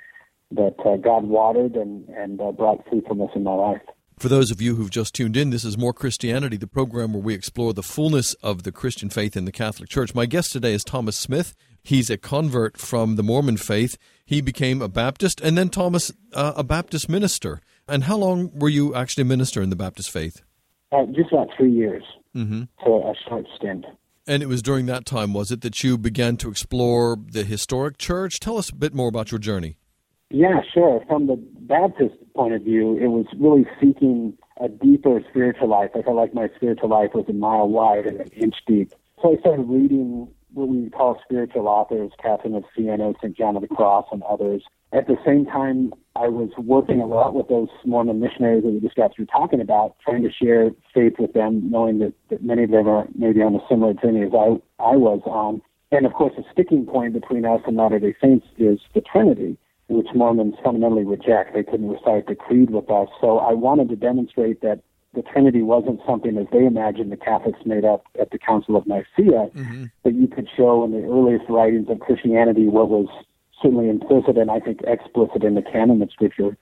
that 0.51 0.77
uh, 0.85 0.97
God 0.97 1.25
watered 1.25 1.75
and 1.75 2.09
and 2.09 2.41
uh, 2.41 2.53
brought 2.53 2.89
fruitfulness 2.89 3.31
in 3.35 3.45
my 3.45 3.55
life. 3.55 3.83
For 4.19 4.29
those 4.29 4.51
of 4.51 4.61
you 4.61 4.75
who've 4.75 4.91
just 4.91 5.15
tuned 5.15 5.37
in, 5.37 5.51
this 5.51 5.65
is 5.65 5.79
More 5.79 5.93
Christianity, 5.93 6.57
the 6.57 6.67
program 6.67 7.13
where 7.13 7.23
we 7.23 7.35
explore 7.35 7.73
the 7.73 7.85
fullness 7.85 8.35
of 8.43 8.65
the 8.65 8.73
Christian 8.73 9.11
faith 9.11 9.37
in 9.37 9.45
the 9.45 9.53
Catholic 9.53 9.89
Church. 9.89 10.13
My 10.13 10.27
guest 10.27 10.51
today 10.51 10.73
is 10.73 10.83
Thomas 10.83 11.17
Smith. 11.17 11.55
He's 11.89 12.11
a 12.11 12.19
convert 12.19 12.77
from 12.77 13.17
the 13.17 13.23
Mormon 13.23 13.57
faith. 13.57 13.97
He 14.27 14.43
became 14.43 14.83
a 14.83 14.91
Baptist, 14.91 15.41
and 15.41 15.57
then 15.57 15.71
Thomas, 15.71 16.13
uh, 16.35 16.53
a 16.55 16.63
Baptist 16.63 17.09
minister. 17.09 17.63
And 17.89 18.05
how 18.05 18.19
long 18.19 18.51
were 18.53 18.69
you 18.69 18.95
actually 18.95 19.23
a 19.23 19.25
minister 19.25 19.63
in 19.63 19.71
the 19.71 19.75
Baptist 19.75 20.11
faith? 20.11 20.43
Uh, 20.93 21.07
just 21.07 21.33
about 21.33 21.49
three 21.57 21.73
years. 21.73 22.03
Mm-hmm. 22.37 22.65
So 22.85 23.05
a 23.05 23.15
short 23.27 23.47
stint. 23.57 23.87
And 24.27 24.43
it 24.43 24.51
was 24.51 24.61
during 24.61 24.85
that 24.85 25.07
time, 25.07 25.33
was 25.33 25.51
it, 25.51 25.63
that 25.63 25.83
you 25.83 25.97
began 25.97 26.37
to 26.37 26.51
explore 26.51 27.17
the 27.27 27.43
historic 27.43 27.97
church? 27.97 28.39
Tell 28.39 28.59
us 28.59 28.69
a 28.69 28.75
bit 28.75 28.93
more 28.93 29.09
about 29.09 29.33
your 29.33 29.39
journey. 29.39 29.79
Yeah, 30.29 30.61
sure. 30.75 31.03
From 31.09 31.27
the 31.27 31.37
Baptist 31.37 32.17
point 32.37 32.53
of 32.53 32.61
view, 32.65 32.99
it 32.99 33.07
was 33.07 33.25
really 33.39 33.65
seeking 33.81 34.37
a 34.61 34.69
deeper 34.69 35.23
spiritual 35.31 35.71
life. 35.71 35.93
I 35.95 36.03
felt 36.03 36.17
like 36.17 36.35
my 36.35 36.51
spiritual 36.55 36.91
life 36.91 37.13
was 37.15 37.25
a 37.31 37.33
mile 37.33 37.67
wide 37.67 38.05
and 38.05 38.21
an 38.21 38.29
inch 38.33 38.57
deep. 38.67 38.93
So 39.23 39.33
I 39.33 39.41
started 39.41 39.63
reading 39.63 40.29
what 40.53 40.69
we 40.69 40.91
call 40.91 41.19
spiritual 41.23 41.69
authors, 41.69 42.11
Catherine 42.23 42.55
of 42.55 42.65
Siena, 42.75 43.13
St. 43.21 43.37
John 43.37 43.57
of 43.57 43.63
the 43.63 43.69
Cross, 43.69 44.07
and 44.13 44.23
others. 44.23 44.63
At 44.93 45.07
the 45.07 45.17
same 45.25 45.45
time, 45.45 45.93
I 46.17 46.29
was 46.29 46.51
working 46.57 47.01
a 47.01 47.07
lot 47.07 47.35
with 47.35 47.49
those 47.49 47.69
Mormon 47.85 48.21
missionaries 48.21 48.63
that 48.63 48.71
we 48.71 48.81
just 48.81 48.97
got 48.97 49.15
through 49.15 49.27
talking 49.27 49.61
about, 49.61 49.97
trying 50.01 50.23
to 50.23 50.33
share 50.33 50.71
faith 50.95 51.15
with 51.19 51.35
them, 51.35 51.71
knowing 51.71 51.99
that, 51.99 52.15
that 52.31 52.43
many 52.43 52.65
of 52.65 52.71
them 52.71 52.89
are 52.89 53.07
maybe 53.15 53.43
on 53.43 53.55
a 53.55 53.61
similar 53.69 53.93
journey 53.93 54.23
as 54.23 54.33
I, 54.33 54.57
I 54.83 54.97
was 54.97 55.21
on. 55.27 55.61
And 55.93 56.07
of 56.07 56.13
course, 56.15 56.33
the 56.37 56.45
sticking 56.53 56.87
point 56.87 57.13
between 57.13 57.45
us 57.45 57.61
and 57.67 57.77
Latter 57.77 57.99
day 57.99 58.15
Saints 58.21 58.47
is 58.57 58.79
the 58.95 59.03
Trinity, 59.03 59.59
which 59.89 60.09
Mormons 60.15 60.55
fundamentally 60.65 61.05
reject. 61.05 61.55
They 61.55 61.63
couldn't 61.63 61.89
recite 61.89 62.27
the 62.27 62.35
creed 62.35 62.71
with 62.71 62.91
us. 62.91 63.09
So 63.21 63.39
I 63.39 63.53
wanted 63.53 63.89
to 63.91 63.97
demonstrate 63.97 64.63
that 64.63 64.81
the 65.15 65.23
Trinity 65.23 65.63
wasn't 65.63 66.01
something 66.07 66.37
as 66.37 66.47
they 66.53 66.65
imagined 66.65 67.11
the 67.11 67.17
Catholics 67.17 67.61
made 67.65 67.85
up 67.85 68.05
at 68.21 68.31
the 68.31 68.39
Council 68.39 68.77
of 68.77 68.87
Nicaea, 68.87 69.49
mm-hmm. 69.55 69.85
but 70.03 70.15
you 70.15 70.29
could 70.29 70.49
show 70.55 70.85
in 70.85 70.93
the 70.93 71.03
earliest 71.03 71.49
writings 71.49 71.89
of 71.89 72.01
Christianity 72.01 72.67
what 72.67 72.89
was 72.89 73.09
certainly 73.63 73.89
implicit 73.89 74.37
and 74.37 74.51
I 74.51 74.61
think 74.61 74.81
explicit 74.83 75.43
in 75.45 75.55
the 75.55 75.63
canon 75.63 76.03
of 76.03 76.11
Scripture. 76.13 76.57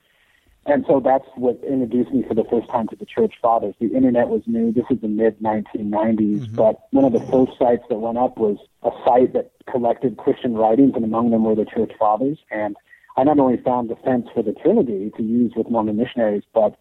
And 0.65 0.83
so 0.85 0.99
that's 0.99 1.25
what 1.35 1.61
introduced 1.63 2.11
me 2.11 2.23
for 2.27 2.33
the 2.33 2.43
first 2.43 2.69
time 2.69 2.89
to 2.89 2.95
the 2.95 3.05
Church 3.05 3.35
Fathers. 3.41 3.73
The 3.79 3.93
internet 3.95 4.27
was 4.27 4.41
new. 4.47 4.73
This 4.73 4.83
is 4.89 4.99
the 4.99 5.07
mid 5.07 5.39
1990s, 5.39 6.17
mm-hmm. 6.17 6.55
but 6.55 6.87
one 6.91 7.05
of 7.05 7.13
the 7.13 7.25
first 7.31 7.57
sites 7.57 7.83
that 7.89 7.99
went 7.99 8.17
up 8.17 8.37
was 8.37 8.57
a 8.83 8.91
site 9.05 9.31
that 9.33 9.51
collected 9.71 10.17
Christian 10.17 10.55
writings, 10.55 10.93
and 10.95 11.05
among 11.05 11.31
them 11.31 11.45
were 11.45 11.55
the 11.55 11.65
Church 11.65 11.93
Fathers. 11.97 12.39
And 12.51 12.75
I 13.15 13.23
not 13.23 13.39
only 13.39 13.57
found 13.57 13.87
defense 13.87 14.27
for 14.33 14.43
the 14.43 14.51
Trinity 14.51 15.09
to 15.15 15.23
use 15.23 15.53
with 15.55 15.69
Mormon 15.69 15.95
missionaries, 15.95 16.43
but 16.53 16.77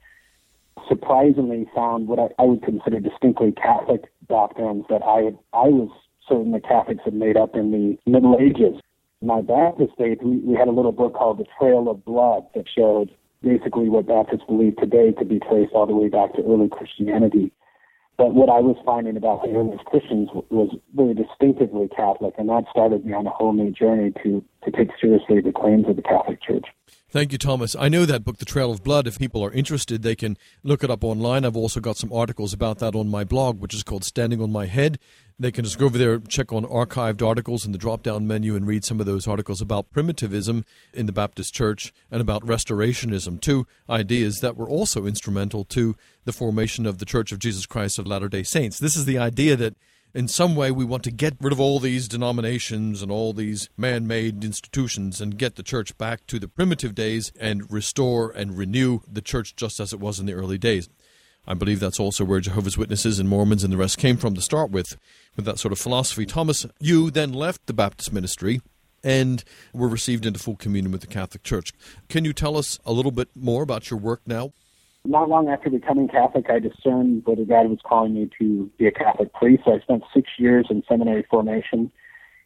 surprisingly 0.89 1.67
found 1.75 2.09
what 2.09 2.19
I, 2.19 2.29
I 2.39 2.47
would 2.47 2.63
consider 2.63 3.01
distinctly 3.01 3.53
Catholic 3.53 4.05
doctrines 4.29 4.85
that 4.89 5.03
I 5.03 5.33
I 5.57 5.69
was 5.69 5.91
certain 6.29 6.53
the 6.53 6.61
Catholics 6.61 7.03
had 7.05 7.15
made 7.15 7.37
up 7.37 7.55
in 7.55 7.71
the 7.71 8.11
Middle 8.11 8.37
Ages. 8.41 8.81
My 9.23 9.41
Baptist 9.41 9.93
faith, 9.97 10.19
we, 10.23 10.39
we 10.39 10.55
had 10.55 10.69
a 10.69 10.73
little 10.73 10.93
book 10.93 11.15
called 11.15 11.39
The 11.39 11.47
Trail 11.59 11.89
of 11.89 12.05
Blood 12.05 12.45
that 12.55 12.67
showed 12.69 13.11
basically 13.43 13.89
what 13.89 14.07
Baptists 14.07 14.45
believe 14.47 14.77
today 14.77 15.15
could 15.17 15.29
be 15.29 15.39
traced 15.39 15.73
all 15.73 15.87
the 15.87 15.95
way 15.95 16.09
back 16.09 16.35
to 16.35 16.43
early 16.43 16.69
Christianity. 16.69 17.53
But 18.19 18.35
what 18.35 18.49
I 18.49 18.61
was 18.61 18.77
finding 18.85 19.17
about 19.17 19.43
the 19.43 19.51
earliest 19.51 19.85
Christians 19.85 20.31
was 20.49 20.75
very 20.95 21.13
distinctively 21.13 21.89
Catholic, 21.95 22.35
and 22.39 22.49
that 22.49 22.65
started 22.71 23.05
me 23.05 23.13
on 23.13 23.27
a 23.27 23.31
whole 23.31 23.53
new 23.53 23.71
journey 23.71 24.13
to, 24.23 24.43
to 24.65 24.71
take 24.71 24.89
seriously 24.99 25.43
the 25.43 25.53
claims 25.53 25.87
of 25.87 25.97
the 25.97 26.03
Catholic 26.03 26.43
Church. 26.43 26.65
Thank 27.11 27.33
you, 27.33 27.39
Thomas. 27.39 27.77
I 27.79 27.89
know 27.89 28.07
that 28.07 28.25
book, 28.25 28.39
The 28.39 28.45
Trail 28.45 28.71
of 28.71 28.83
Blood. 28.83 29.07
If 29.07 29.19
people 29.19 29.45
are 29.45 29.53
interested, 29.53 30.03
they 30.03 30.17
can 30.17 30.39
look 30.63 30.83
it 30.83 30.91
up 30.91 31.05
online. 31.05 31.45
I've 31.45 31.57
also 31.57 31.79
got 31.79 31.97
some 31.97 32.13
articles 32.13 32.53
about 32.53 32.79
that 32.79 32.95
on 32.95 33.09
my 33.09 33.23
blog, 33.23 33.61
which 33.61 33.75
is 33.75 33.83
called 33.83 34.05
Standing 34.05 34.41
on 34.41 34.51
My 34.51 34.67
Head. 34.67 34.99
They 35.39 35.53
can 35.53 35.65
just 35.65 35.79
go 35.79 35.85
over 35.85 35.99
there, 35.99 36.19
check 36.19 36.51
on 36.51 36.65
archived 36.65 37.27
articles 37.27 37.67
in 37.67 37.73
the 37.73 37.79
drop 37.79 38.03
down 38.03 38.27
menu, 38.27 38.57
and 38.57 38.67
read 38.67 38.87
some 38.87 39.01
of 39.01 39.07
those 39.07 39.29
articles 39.29 39.61
about 39.61 39.91
primitivism 39.91 40.65
in 40.95 41.05
the 41.05 41.13
Baptist 41.13 41.53
Church 41.53 41.93
and 42.11 42.23
about 42.23 42.47
restorationism, 42.47 43.39
two 43.43 43.67
ideas 43.91 44.41
that 44.41 44.57
were 44.57 44.69
also 44.69 45.05
instrumental 45.05 45.63
to 45.65 45.95
the 46.25 46.33
formation 46.33 46.87
of 46.87 46.99
the 46.99 47.05
Church 47.05 47.33
of 47.33 47.39
Jesus 47.39 47.67
Christ 47.67 47.99
of 47.99 48.07
Latter 48.07 48.31
day 48.31 48.45
Saints. 48.45 48.79
This 48.79 48.97
is 48.97 49.05
the 49.05 49.19
idea 49.19 49.57
that 49.57 49.77
in 50.15 50.27
some 50.27 50.57
way 50.57 50.71
we 50.71 50.87
want 50.87 51.05
to 51.05 51.11
get 51.11 51.37
rid 51.39 51.53
of 51.53 51.61
all 51.61 51.81
these 51.81 52.09
denominations 52.09 53.03
and 53.03 53.13
all 53.13 53.35
these 53.35 53.69
man 53.77 54.07
made 54.07 54.43
institutions 54.43 55.21
and 55.21 55.37
get 55.37 55.57
the 55.57 55.63
church 55.63 55.99
back 55.99 56.27
to 56.29 56.39
the 56.39 56.49
primitive 56.49 56.95
days 56.95 57.31
and 57.39 57.71
restore 57.71 58.31
and 58.31 58.57
renew 58.57 59.01
the 59.07 59.21
church 59.21 59.55
just 59.55 59.81
as 59.81 59.93
it 59.93 60.01
was 60.01 60.19
in 60.19 60.25
the 60.25 60.33
early 60.33 60.57
days. 60.57 60.89
I 61.47 61.55
believe 61.55 61.79
that's 61.79 62.01
also 62.01 62.25
where 62.25 62.41
Jehovah's 62.41 62.77
Witnesses 62.77 63.21
and 63.21 63.29
Mormons 63.29 63.63
and 63.63 63.73
the 63.73 63.77
rest 63.77 63.99
came 63.99 64.17
from 64.17 64.35
to 64.35 64.41
start 64.41 64.71
with, 64.71 64.97
with 65.37 65.45
that 65.45 65.59
sort 65.59 65.73
of 65.73 65.79
philosophy. 65.79 66.27
Thomas, 66.27 66.67
you 66.81 67.11
then 67.11 67.33
left 67.33 67.67
the 67.67 67.73
Baptist 67.73 68.13
ministry 68.13 68.61
and 69.05 69.45
were 69.73 69.89
received 69.89 70.27
into 70.27 70.41
full 70.41 70.57
communion 70.57 70.91
with 70.91 71.03
the 71.03 71.07
Catholic 71.07 71.43
Church. 71.43 71.73
Can 72.09 72.25
you 72.25 72.33
tell 72.33 72.57
us 72.57 72.79
a 72.85 72.93
little 72.93 73.13
bit 73.13 73.29
more 73.35 73.63
about 73.63 73.91
your 73.91 74.01
work 74.01 74.23
now? 74.27 74.53
not 75.07 75.29
long 75.29 75.49
after 75.49 75.71
becoming 75.71 76.09
Catholic, 76.09 76.47
I 76.51 76.59
discerned 76.59 77.23
whether 77.25 77.45
God 77.45 77.69
was 77.69 77.79
calling 77.85 78.15
me 78.15 78.29
to 78.39 78.71
be 78.79 78.87
a 78.87 78.93
Catholic 78.93 79.33
priest. 79.33 79.63
So 79.65 79.75
I 79.75 79.81
spent 79.81 80.03
six 80.13 80.31
years 80.39 80.67
in 80.69 80.83
seminary 80.89 81.25
formation 81.31 81.91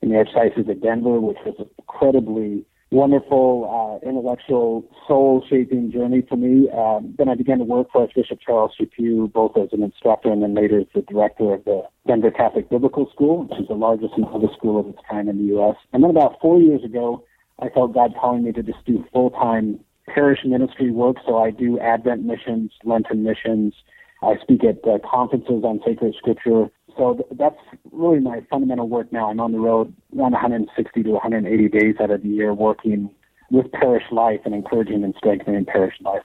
in 0.03 0.11
the 0.11 0.17
Archdiocese 0.17 0.69
of 0.69 0.83
Denver, 0.83 1.21
which 1.21 1.39
was 1.45 1.67
incredibly 1.79 2.65
wonderful, 2.91 4.01
uh, 4.03 4.09
intellectual, 4.09 4.85
soul-shaping 5.07 5.93
journey 5.93 6.23
for 6.29 6.37
me. 6.37 6.69
Um, 6.71 7.15
then 7.17 7.29
I 7.29 7.35
began 7.35 7.59
to 7.59 7.65
work 7.65 7.89
for 7.93 8.03
Archbishop 8.03 8.41
Charles 8.45 8.73
Chaput, 8.79 9.33
both 9.33 9.57
as 9.57 9.69
an 9.73 9.83
instructor 9.83 10.31
and 10.31 10.43
then 10.43 10.55
later 10.55 10.81
as 10.81 10.87
the 10.95 11.03
director 11.03 11.55
of 11.55 11.65
the 11.65 11.83
Denver 12.07 12.31
Catholic 12.31 12.69
Biblical 12.69 13.09
School, 13.13 13.45
which 13.45 13.61
is 13.61 13.69
the 13.69 13.75
largest 13.75 14.15
and 14.17 14.27
oldest 14.27 14.55
school 14.55 14.81
of 14.81 14.89
its 14.89 14.99
kind 15.09 15.29
in 15.29 15.39
the 15.39 15.55
U.S. 15.55 15.77
And 15.93 16.03
then 16.03 16.11
about 16.11 16.41
four 16.41 16.61
years 16.61 16.83
ago, 16.85 17.25
I 17.61 17.69
felt 17.69 17.95
God 17.95 18.15
calling 18.21 18.43
me 18.43 18.53
to 18.53 18.63
just 18.63 18.85
do 18.87 19.05
full-time 19.13 19.81
parish 20.07 20.41
ministry 20.45 20.91
work, 20.91 21.17
so 21.25 21.39
I 21.39 21.51
do 21.51 21.79
Advent 21.79 22.25
missions, 22.25 22.73
Lenten 22.85 23.23
missions. 23.23 23.75
I 24.23 24.37
speak 24.43 24.65
at 24.65 24.87
uh, 24.87 24.99
conferences 25.09 25.63
on 25.65 25.81
sacred 25.87 26.15
scripture. 26.19 26.71
So 26.97 27.15
th- 27.15 27.39
that's 27.39 27.59
really 27.93 28.21
my 28.21 28.41
fundamental 28.51 28.89
work 28.89 29.13
now. 29.13 29.31
I'm 29.31 29.41
on 29.41 29.53
the 29.53 29.59
road 29.59 29.95
around 30.17 30.33
160 30.33 31.03
to 31.03 31.11
180 31.11 31.69
days 31.69 31.95
out 32.01 32.11
of 32.11 32.23
the 32.23 32.29
year 32.29 32.55
working 32.55 33.11
with 33.51 33.71
parish 33.73 34.05
life 34.13 34.41
and 34.45 34.55
encouraging 34.55 35.03
and 35.05 35.15
strengthening 35.19 35.65
parish 35.65 35.95
life. 36.01 36.23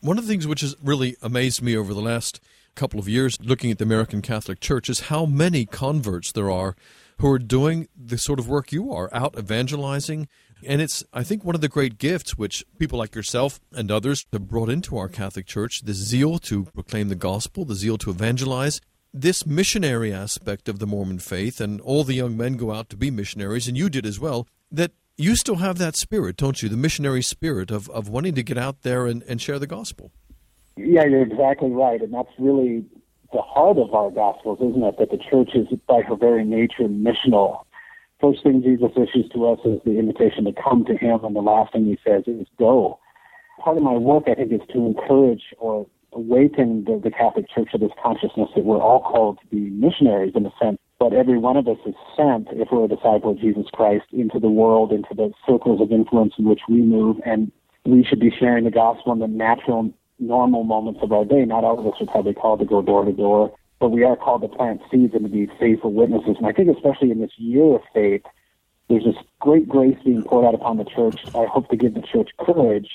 One 0.00 0.18
of 0.18 0.26
the 0.26 0.32
things 0.32 0.46
which 0.46 0.60
has 0.62 0.74
really 0.82 1.16
amazed 1.22 1.62
me 1.62 1.76
over 1.76 1.94
the 1.94 2.00
last 2.00 2.40
couple 2.74 2.98
of 2.98 3.08
years 3.08 3.38
looking 3.40 3.70
at 3.70 3.78
the 3.78 3.84
American 3.84 4.20
Catholic 4.22 4.60
Church 4.60 4.88
is 4.88 5.00
how 5.00 5.26
many 5.26 5.64
converts 5.64 6.32
there 6.32 6.50
are 6.50 6.74
who 7.18 7.30
are 7.30 7.38
doing 7.38 7.88
the 7.96 8.18
sort 8.18 8.38
of 8.38 8.48
work 8.48 8.72
you 8.72 8.92
are 8.92 9.08
out 9.12 9.38
evangelizing, 9.38 10.28
and 10.66 10.80
it's, 10.80 11.04
I 11.12 11.22
think, 11.22 11.44
one 11.44 11.54
of 11.54 11.60
the 11.60 11.68
great 11.68 11.98
gifts 11.98 12.36
which 12.36 12.64
people 12.78 12.98
like 12.98 13.14
yourself 13.14 13.60
and 13.72 13.90
others 13.90 14.26
have 14.32 14.48
brought 14.48 14.70
into 14.70 14.96
our 14.96 15.08
Catholic 15.08 15.46
Church 15.46 15.82
the 15.84 15.92
zeal 15.92 16.38
to 16.40 16.64
proclaim 16.64 17.08
the 17.08 17.14
gospel, 17.14 17.64
the 17.64 17.74
zeal 17.74 17.98
to 17.98 18.10
evangelize. 18.10 18.80
This 19.16 19.46
missionary 19.46 20.12
aspect 20.12 20.68
of 20.68 20.80
the 20.80 20.86
Mormon 20.86 21.20
faith, 21.20 21.60
and 21.60 21.80
all 21.80 22.02
the 22.02 22.14
young 22.14 22.36
men 22.36 22.56
go 22.56 22.72
out 22.72 22.88
to 22.90 22.96
be 22.96 23.12
missionaries, 23.12 23.68
and 23.68 23.76
you 23.76 23.88
did 23.88 24.04
as 24.04 24.18
well, 24.18 24.48
that 24.72 24.90
you 25.16 25.36
still 25.36 25.56
have 25.56 25.78
that 25.78 25.96
spirit, 25.96 26.36
don't 26.36 26.60
you? 26.60 26.68
The 26.68 26.76
missionary 26.76 27.22
spirit 27.22 27.70
of, 27.70 27.88
of 27.90 28.08
wanting 28.08 28.34
to 28.34 28.42
get 28.42 28.58
out 28.58 28.82
there 28.82 29.06
and, 29.06 29.22
and 29.22 29.40
share 29.40 29.60
the 29.60 29.68
gospel. 29.68 30.10
Yeah, 30.76 31.04
you're 31.06 31.22
exactly 31.22 31.70
right. 31.70 32.02
And 32.02 32.12
that's 32.12 32.32
really 32.40 32.84
the 33.32 33.40
heart 33.40 33.78
of 33.78 33.94
our 33.94 34.10
gospels, 34.10 34.58
isn't 34.60 34.82
it? 34.82 34.98
That 34.98 35.12
the 35.12 35.18
church 35.30 35.50
is, 35.54 35.68
by 35.86 36.02
her 36.02 36.16
very 36.16 36.44
nature, 36.44 36.88
missional 36.88 37.64
first 38.24 38.42
thing 38.42 38.62
Jesus 38.62 38.90
issues 38.96 39.28
to 39.34 39.46
us 39.46 39.58
is 39.64 39.80
the 39.84 39.98
invitation 39.98 40.44
to 40.44 40.52
come 40.52 40.84
to 40.86 40.96
Him, 40.96 41.24
and 41.24 41.36
the 41.36 41.40
last 41.40 41.72
thing 41.72 41.84
He 41.84 41.98
says 42.06 42.24
is 42.26 42.46
go. 42.58 42.98
Part 43.62 43.76
of 43.76 43.82
my 43.82 43.92
work, 43.92 44.24
I 44.28 44.34
think, 44.34 44.52
is 44.52 44.66
to 44.72 44.86
encourage 44.86 45.42
or 45.58 45.86
awaken 46.14 46.84
the, 46.84 47.00
the 47.02 47.10
Catholic 47.10 47.46
Church 47.54 47.70
to 47.72 47.78
this 47.78 47.90
consciousness 48.02 48.48
that 48.54 48.64
we're 48.64 48.80
all 48.80 49.00
called 49.00 49.38
to 49.40 49.46
be 49.46 49.70
missionaries 49.70 50.32
in 50.34 50.46
a 50.46 50.52
sense, 50.62 50.78
but 50.98 51.12
every 51.12 51.38
one 51.38 51.56
of 51.56 51.66
us 51.68 51.78
is 51.86 51.94
sent, 52.16 52.48
if 52.52 52.68
we're 52.70 52.84
a 52.84 52.88
disciple 52.88 53.32
of 53.32 53.40
Jesus 53.40 53.66
Christ, 53.72 54.04
into 54.12 54.38
the 54.38 54.48
world, 54.48 54.92
into 54.92 55.14
the 55.14 55.32
circles 55.46 55.80
of 55.80 55.92
influence 55.92 56.34
in 56.38 56.44
which 56.44 56.60
we 56.68 56.80
move, 56.80 57.16
and 57.26 57.50
we 57.84 58.04
should 58.04 58.20
be 58.20 58.30
sharing 58.30 58.64
the 58.64 58.70
gospel 58.70 59.12
in 59.12 59.18
the 59.18 59.26
natural, 59.26 59.92
normal 60.18 60.64
moments 60.64 61.00
of 61.02 61.12
our 61.12 61.24
day. 61.24 61.44
Not 61.44 61.64
all 61.64 61.78
of 61.78 61.86
us 61.86 62.00
are 62.00 62.06
probably 62.06 62.34
called 62.34 62.60
to 62.60 62.64
go 62.64 62.80
door 62.80 63.04
to 63.04 63.12
door 63.12 63.54
but 63.84 63.90
we 63.90 64.02
are 64.02 64.16
called 64.16 64.40
to 64.40 64.48
plant 64.48 64.80
seeds 64.90 65.12
and 65.12 65.24
to 65.24 65.28
be 65.28 65.46
faithful 65.60 65.92
witnesses. 65.92 66.36
And 66.38 66.46
I 66.46 66.52
think 66.52 66.74
especially 66.74 67.10
in 67.10 67.20
this 67.20 67.32
year 67.36 67.74
of 67.74 67.82
faith, 67.92 68.22
there's 68.88 69.04
this 69.04 69.16
great 69.40 69.68
grace 69.68 69.98
being 70.02 70.22
poured 70.22 70.46
out 70.46 70.54
upon 70.54 70.78
the 70.78 70.84
church. 70.84 71.20
I 71.34 71.44
hope 71.44 71.68
to 71.68 71.76
give 71.76 71.92
the 71.92 72.00
church 72.00 72.30
courage 72.38 72.88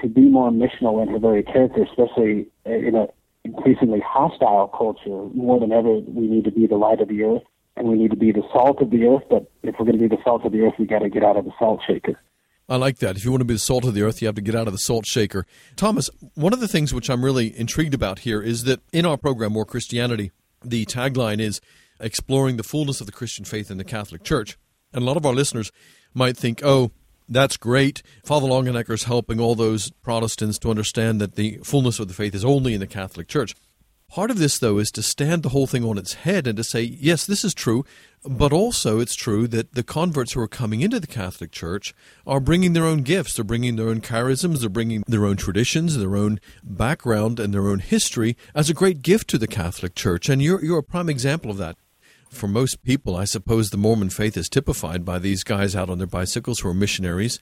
to 0.00 0.08
be 0.08 0.22
more 0.22 0.50
missional 0.50 1.02
in 1.02 1.08
her 1.08 1.18
very 1.18 1.42
character, 1.42 1.82
especially 1.82 2.46
uh, 2.66 2.70
in 2.70 2.94
an 2.96 3.08
increasingly 3.44 4.00
hostile 4.00 4.68
culture. 4.68 5.28
More 5.34 5.60
than 5.60 5.72
ever, 5.72 5.98
we 5.98 6.26
need 6.26 6.44
to 6.44 6.50
be 6.50 6.66
the 6.66 6.76
light 6.76 7.00
of 7.00 7.08
the 7.08 7.22
earth 7.22 7.42
and 7.76 7.88
we 7.88 7.96
need 7.96 8.10
to 8.10 8.16
be 8.16 8.32
the 8.32 8.42
salt 8.52 8.80
of 8.80 8.90
the 8.90 9.06
earth. 9.06 9.22
But 9.30 9.50
if 9.62 9.76
we're 9.78 9.86
going 9.86 9.98
to 9.98 10.08
be 10.08 10.14
the 10.14 10.22
salt 10.22 10.44
of 10.44 10.52
the 10.52 10.60
earth, 10.60 10.74
we 10.78 10.86
got 10.86 11.00
to 11.00 11.08
get 11.08 11.24
out 11.24 11.36
of 11.36 11.44
the 11.44 11.52
salt 11.58 11.80
shaker. 11.86 12.20
I 12.68 12.76
like 12.76 12.98
that. 12.98 13.16
If 13.16 13.24
you 13.24 13.30
want 13.30 13.40
to 13.40 13.46
be 13.46 13.54
the 13.54 13.60
salt 13.60 13.84
of 13.84 13.94
the 13.94 14.02
earth, 14.02 14.22
you 14.22 14.26
have 14.26 14.34
to 14.36 14.40
get 14.40 14.54
out 14.54 14.66
of 14.66 14.72
the 14.72 14.78
salt 14.78 15.04
shaker. 15.06 15.46
Thomas, 15.76 16.08
one 16.34 16.52
of 16.52 16.60
the 16.60 16.68
things 16.68 16.94
which 16.94 17.10
I'm 17.10 17.24
really 17.24 17.58
intrigued 17.58 17.92
about 17.92 18.20
here 18.20 18.40
is 18.40 18.64
that 18.64 18.80
in 18.92 19.04
our 19.04 19.16
program, 19.16 19.52
More 19.52 19.64
Christianity, 19.64 20.30
the 20.64 20.86
tagline 20.86 21.40
is 21.40 21.60
exploring 21.98 22.56
the 22.56 22.62
fullness 22.62 23.00
of 23.00 23.06
the 23.06 23.12
Christian 23.12 23.44
faith 23.44 23.70
in 23.70 23.78
the 23.78 23.84
Catholic 23.84 24.22
Church. 24.22 24.58
And 24.92 25.02
a 25.02 25.06
lot 25.06 25.16
of 25.16 25.26
our 25.26 25.34
listeners 25.34 25.72
might 26.14 26.36
think, 26.36 26.60
oh, 26.64 26.92
that's 27.32 27.56
great. 27.56 28.02
Father 28.24 28.46
Longenecker 28.46 28.94
is 28.94 29.04
helping 29.04 29.40
all 29.40 29.54
those 29.54 29.90
Protestants 30.02 30.58
to 30.60 30.70
understand 30.70 31.20
that 31.20 31.34
the 31.34 31.58
fullness 31.64 31.98
of 31.98 32.08
the 32.08 32.14
faith 32.14 32.34
is 32.34 32.44
only 32.44 32.74
in 32.74 32.80
the 32.80 32.86
Catholic 32.86 33.28
Church. 33.28 33.54
Part 34.12 34.30
of 34.30 34.38
this, 34.38 34.58
though, 34.58 34.76
is 34.76 34.90
to 34.90 35.02
stand 35.02 35.42
the 35.42 35.48
whole 35.48 35.66
thing 35.66 35.84
on 35.86 35.96
its 35.96 36.12
head 36.12 36.46
and 36.46 36.54
to 36.58 36.64
say, 36.64 36.82
yes, 36.82 37.24
this 37.24 37.44
is 37.44 37.54
true, 37.54 37.86
but 38.22 38.52
also 38.52 39.00
it's 39.00 39.14
true 39.14 39.48
that 39.48 39.72
the 39.72 39.82
converts 39.82 40.32
who 40.32 40.40
are 40.42 40.48
coming 40.48 40.82
into 40.82 41.00
the 41.00 41.06
Catholic 41.06 41.50
Church 41.50 41.94
are 42.26 42.38
bringing 42.38 42.74
their 42.74 42.84
own 42.84 43.04
gifts. 43.04 43.34
They're 43.34 43.44
bringing 43.44 43.76
their 43.76 43.88
own 43.88 44.02
charisms, 44.02 44.60
they're 44.60 44.68
bringing 44.68 45.02
their 45.08 45.24
own 45.24 45.36
traditions, 45.36 45.96
their 45.96 46.14
own 46.14 46.40
background, 46.62 47.40
and 47.40 47.54
their 47.54 47.66
own 47.66 47.78
history 47.78 48.36
as 48.54 48.68
a 48.68 48.74
great 48.74 49.00
gift 49.00 49.30
to 49.30 49.38
the 49.38 49.46
Catholic 49.46 49.94
Church. 49.94 50.28
And 50.28 50.42
you're, 50.42 50.62
you're 50.62 50.80
a 50.80 50.82
prime 50.82 51.08
example 51.08 51.50
of 51.50 51.56
that. 51.56 51.78
For 52.32 52.48
most 52.48 52.82
people, 52.82 53.14
I 53.14 53.24
suppose 53.24 53.70
the 53.70 53.76
Mormon 53.76 54.10
faith 54.10 54.36
is 54.36 54.48
typified 54.48 55.04
by 55.04 55.18
these 55.18 55.44
guys 55.44 55.76
out 55.76 55.90
on 55.90 55.98
their 55.98 56.06
bicycles 56.06 56.60
who 56.60 56.68
are 56.68 56.74
missionaries. 56.74 57.38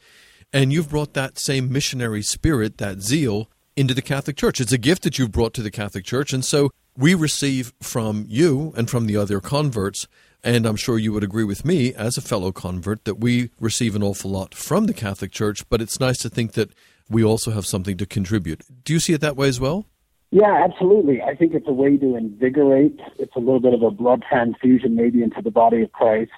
And 0.52 0.72
you've 0.72 0.90
brought 0.90 1.14
that 1.14 1.38
same 1.38 1.72
missionary 1.72 2.22
spirit, 2.22 2.78
that 2.78 3.00
zeal, 3.00 3.48
into 3.76 3.94
the 3.94 4.02
Catholic 4.02 4.36
Church. 4.36 4.60
It's 4.60 4.72
a 4.72 4.78
gift 4.78 5.04
that 5.04 5.18
you've 5.18 5.30
brought 5.30 5.54
to 5.54 5.62
the 5.62 5.70
Catholic 5.70 6.04
Church. 6.04 6.32
And 6.32 6.44
so 6.44 6.70
we 6.96 7.14
receive 7.14 7.72
from 7.80 8.26
you 8.28 8.74
and 8.76 8.90
from 8.90 9.06
the 9.06 9.16
other 9.16 9.40
converts, 9.40 10.08
and 10.42 10.66
I'm 10.66 10.76
sure 10.76 10.98
you 10.98 11.12
would 11.12 11.24
agree 11.24 11.44
with 11.44 11.64
me 11.64 11.94
as 11.94 12.18
a 12.18 12.20
fellow 12.20 12.50
convert, 12.50 13.04
that 13.04 13.20
we 13.20 13.50
receive 13.60 13.94
an 13.94 14.02
awful 14.02 14.32
lot 14.32 14.54
from 14.54 14.86
the 14.86 14.92
Catholic 14.92 15.30
Church, 15.30 15.66
but 15.70 15.80
it's 15.80 16.00
nice 16.00 16.18
to 16.18 16.28
think 16.28 16.52
that 16.52 16.72
we 17.08 17.22
also 17.22 17.52
have 17.52 17.64
something 17.64 17.96
to 17.96 18.06
contribute. 18.06 18.64
Do 18.84 18.92
you 18.92 19.00
see 19.00 19.12
it 19.12 19.20
that 19.20 19.36
way 19.36 19.48
as 19.48 19.60
well? 19.60 19.86
Yeah, 20.30 20.62
absolutely. 20.64 21.22
I 21.22 21.34
think 21.34 21.54
it's 21.54 21.66
a 21.66 21.72
way 21.72 21.96
to 21.96 22.16
invigorate. 22.16 23.00
It's 23.18 23.34
a 23.34 23.40
little 23.40 23.60
bit 23.60 23.74
of 23.74 23.82
a 23.82 23.90
blood 23.90 24.24
transfusion, 24.28 24.94
maybe, 24.94 25.22
into 25.22 25.42
the 25.42 25.50
body 25.50 25.82
of 25.82 25.92
Christ. 25.92 26.30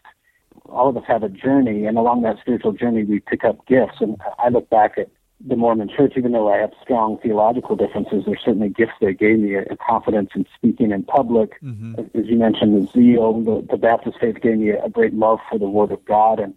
All 0.66 0.88
of 0.88 0.96
us 0.96 1.04
have 1.06 1.22
a 1.22 1.28
journey, 1.28 1.84
and 1.84 1.98
along 1.98 2.22
that 2.22 2.38
spiritual 2.40 2.72
journey, 2.72 3.04
we 3.04 3.20
pick 3.20 3.44
up 3.44 3.66
gifts. 3.66 3.96
And 4.00 4.16
I 4.38 4.48
look 4.48 4.70
back 4.70 4.96
at 4.96 5.10
the 5.46 5.56
Mormon 5.56 5.90
Church, 5.94 6.14
even 6.16 6.32
though 6.32 6.52
I 6.52 6.58
have 6.58 6.70
strong 6.82 7.18
theological 7.18 7.76
differences, 7.76 8.24
there's 8.24 8.40
certainly 8.44 8.68
gifts 8.68 8.92
that 9.00 9.18
gave 9.18 9.38
me 9.40 9.56
a, 9.56 9.76
confidence 9.76 10.30
in 10.34 10.46
speaking 10.54 10.92
in 10.92 11.02
public. 11.02 11.60
Mm-hmm. 11.62 11.94
As 12.18 12.26
you 12.26 12.36
mentioned, 12.36 12.80
the 12.80 12.90
zeal. 12.92 13.40
The, 13.40 13.66
the 13.68 13.76
Baptist 13.76 14.18
faith 14.20 14.40
gave 14.40 14.58
me 14.58 14.70
a, 14.70 14.84
a 14.84 14.88
great 14.88 15.14
love 15.14 15.40
for 15.50 15.58
the 15.58 15.68
Word 15.68 15.90
of 15.90 16.04
God 16.04 16.38
and 16.38 16.54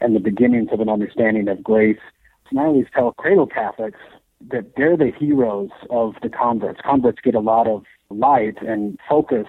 and 0.00 0.14
the 0.14 0.20
beginnings 0.20 0.68
of 0.72 0.80
an 0.80 0.90
understanding 0.90 1.48
of 1.48 1.62
grace. 1.62 1.98
And 2.50 2.60
I 2.60 2.64
always 2.64 2.86
tell 2.92 3.12
cradle 3.12 3.46
Catholics 3.46 3.98
that 4.48 4.76
they're 4.76 4.96
the 4.96 5.12
heroes 5.18 5.70
of 5.90 6.14
the 6.22 6.28
converts. 6.28 6.80
Converts 6.84 7.18
get 7.22 7.34
a 7.34 7.40
lot 7.40 7.66
of 7.66 7.84
light 8.10 8.56
and 8.62 8.98
focus, 9.08 9.46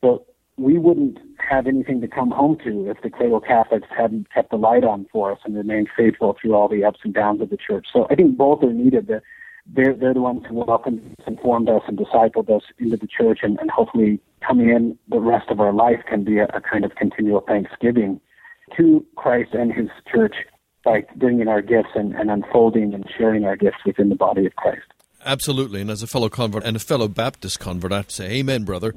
but 0.00 0.24
we 0.56 0.78
wouldn't 0.78 1.18
have 1.38 1.66
anything 1.66 2.00
to 2.00 2.08
come 2.08 2.30
home 2.30 2.58
to 2.64 2.90
if 2.90 3.00
the 3.02 3.10
cradle 3.10 3.40
Catholics 3.40 3.88
hadn't 3.96 4.30
kept 4.30 4.50
the 4.50 4.56
light 4.56 4.84
on 4.84 5.06
for 5.10 5.32
us 5.32 5.38
and 5.44 5.56
remained 5.56 5.88
faithful 5.96 6.36
through 6.40 6.54
all 6.54 6.68
the 6.68 6.84
ups 6.84 7.00
and 7.02 7.14
downs 7.14 7.40
of 7.40 7.50
the 7.50 7.56
church. 7.56 7.86
So 7.92 8.06
I 8.10 8.14
think 8.14 8.36
both 8.36 8.62
are 8.62 8.72
needed. 8.72 9.06
The, 9.06 9.22
they're, 9.66 9.94
they're 9.94 10.14
the 10.14 10.20
ones 10.20 10.42
who 10.48 10.54
welcomed 10.54 11.14
informed 11.26 11.68
us, 11.68 11.82
and 11.86 11.98
discipled 11.98 12.50
us 12.50 12.62
into 12.78 12.96
the 12.96 13.06
church, 13.06 13.40
and, 13.42 13.58
and 13.58 13.70
hopefully 13.70 14.20
coming 14.46 14.68
in 14.68 14.98
the 15.08 15.20
rest 15.20 15.48
of 15.50 15.60
our 15.60 15.72
life 15.72 16.00
can 16.08 16.24
be 16.24 16.38
a, 16.38 16.44
a 16.46 16.60
kind 16.60 16.84
of 16.84 16.94
continual 16.94 17.40
thanksgiving 17.40 18.20
to 18.76 19.04
Christ 19.16 19.54
and 19.54 19.72
His 19.72 19.88
church 20.10 20.34
by 20.84 21.04
bringing 21.16 21.48
our 21.48 21.62
gifts 21.62 21.90
and, 21.94 22.14
and 22.14 22.30
unfolding 22.30 22.94
and 22.94 23.04
sharing 23.16 23.44
our 23.44 23.56
gifts 23.56 23.78
within 23.84 24.08
the 24.08 24.14
body 24.14 24.46
of 24.46 24.56
Christ. 24.56 24.86
Absolutely. 25.24 25.80
And 25.80 25.90
as 25.90 26.02
a 26.02 26.06
fellow 26.06 26.28
convert 26.28 26.64
and 26.64 26.76
a 26.76 26.80
fellow 26.80 27.08
Baptist 27.08 27.60
convert, 27.60 27.92
I'd 27.92 28.10
say, 28.10 28.38
Amen, 28.38 28.64
brother. 28.64 28.94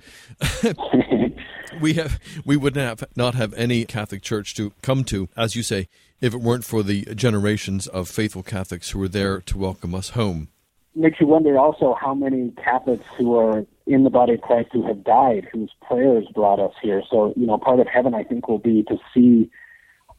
we 1.81 1.93
have 1.93 2.19
we 2.45 2.55
would 2.55 2.75
have 2.75 3.03
not 3.15 3.35
have 3.35 3.53
any 3.55 3.85
Catholic 3.85 4.21
church 4.21 4.55
to 4.55 4.71
come 4.81 5.03
to, 5.05 5.27
as 5.35 5.55
you 5.55 5.63
say, 5.63 5.87
if 6.21 6.33
it 6.33 6.39
weren't 6.39 6.63
for 6.63 6.83
the 6.83 7.03
generations 7.15 7.87
of 7.87 8.07
faithful 8.07 8.43
Catholics 8.43 8.91
who 8.91 8.99
were 8.99 9.09
there 9.09 9.41
to 9.41 9.57
welcome 9.57 9.93
us 9.93 10.11
home. 10.11 10.47
Makes 10.95 11.19
you 11.19 11.27
wonder 11.27 11.57
also 11.57 11.95
how 11.99 12.13
many 12.13 12.51
Catholics 12.63 13.05
who 13.17 13.35
are 13.35 13.65
in 13.87 14.03
the 14.03 14.09
body 14.09 14.35
of 14.35 14.41
Christ 14.41 14.69
who 14.71 14.85
have 14.87 15.03
died, 15.03 15.47
whose 15.51 15.71
prayers 15.85 16.25
brought 16.33 16.59
us 16.59 16.73
here. 16.81 17.01
So, 17.09 17.33
you 17.35 17.47
know, 17.47 17.57
part 17.57 17.79
of 17.79 17.87
heaven 17.87 18.13
I 18.13 18.23
think 18.23 18.47
will 18.47 18.59
be 18.59 18.83
to 18.83 18.97
see 19.13 19.49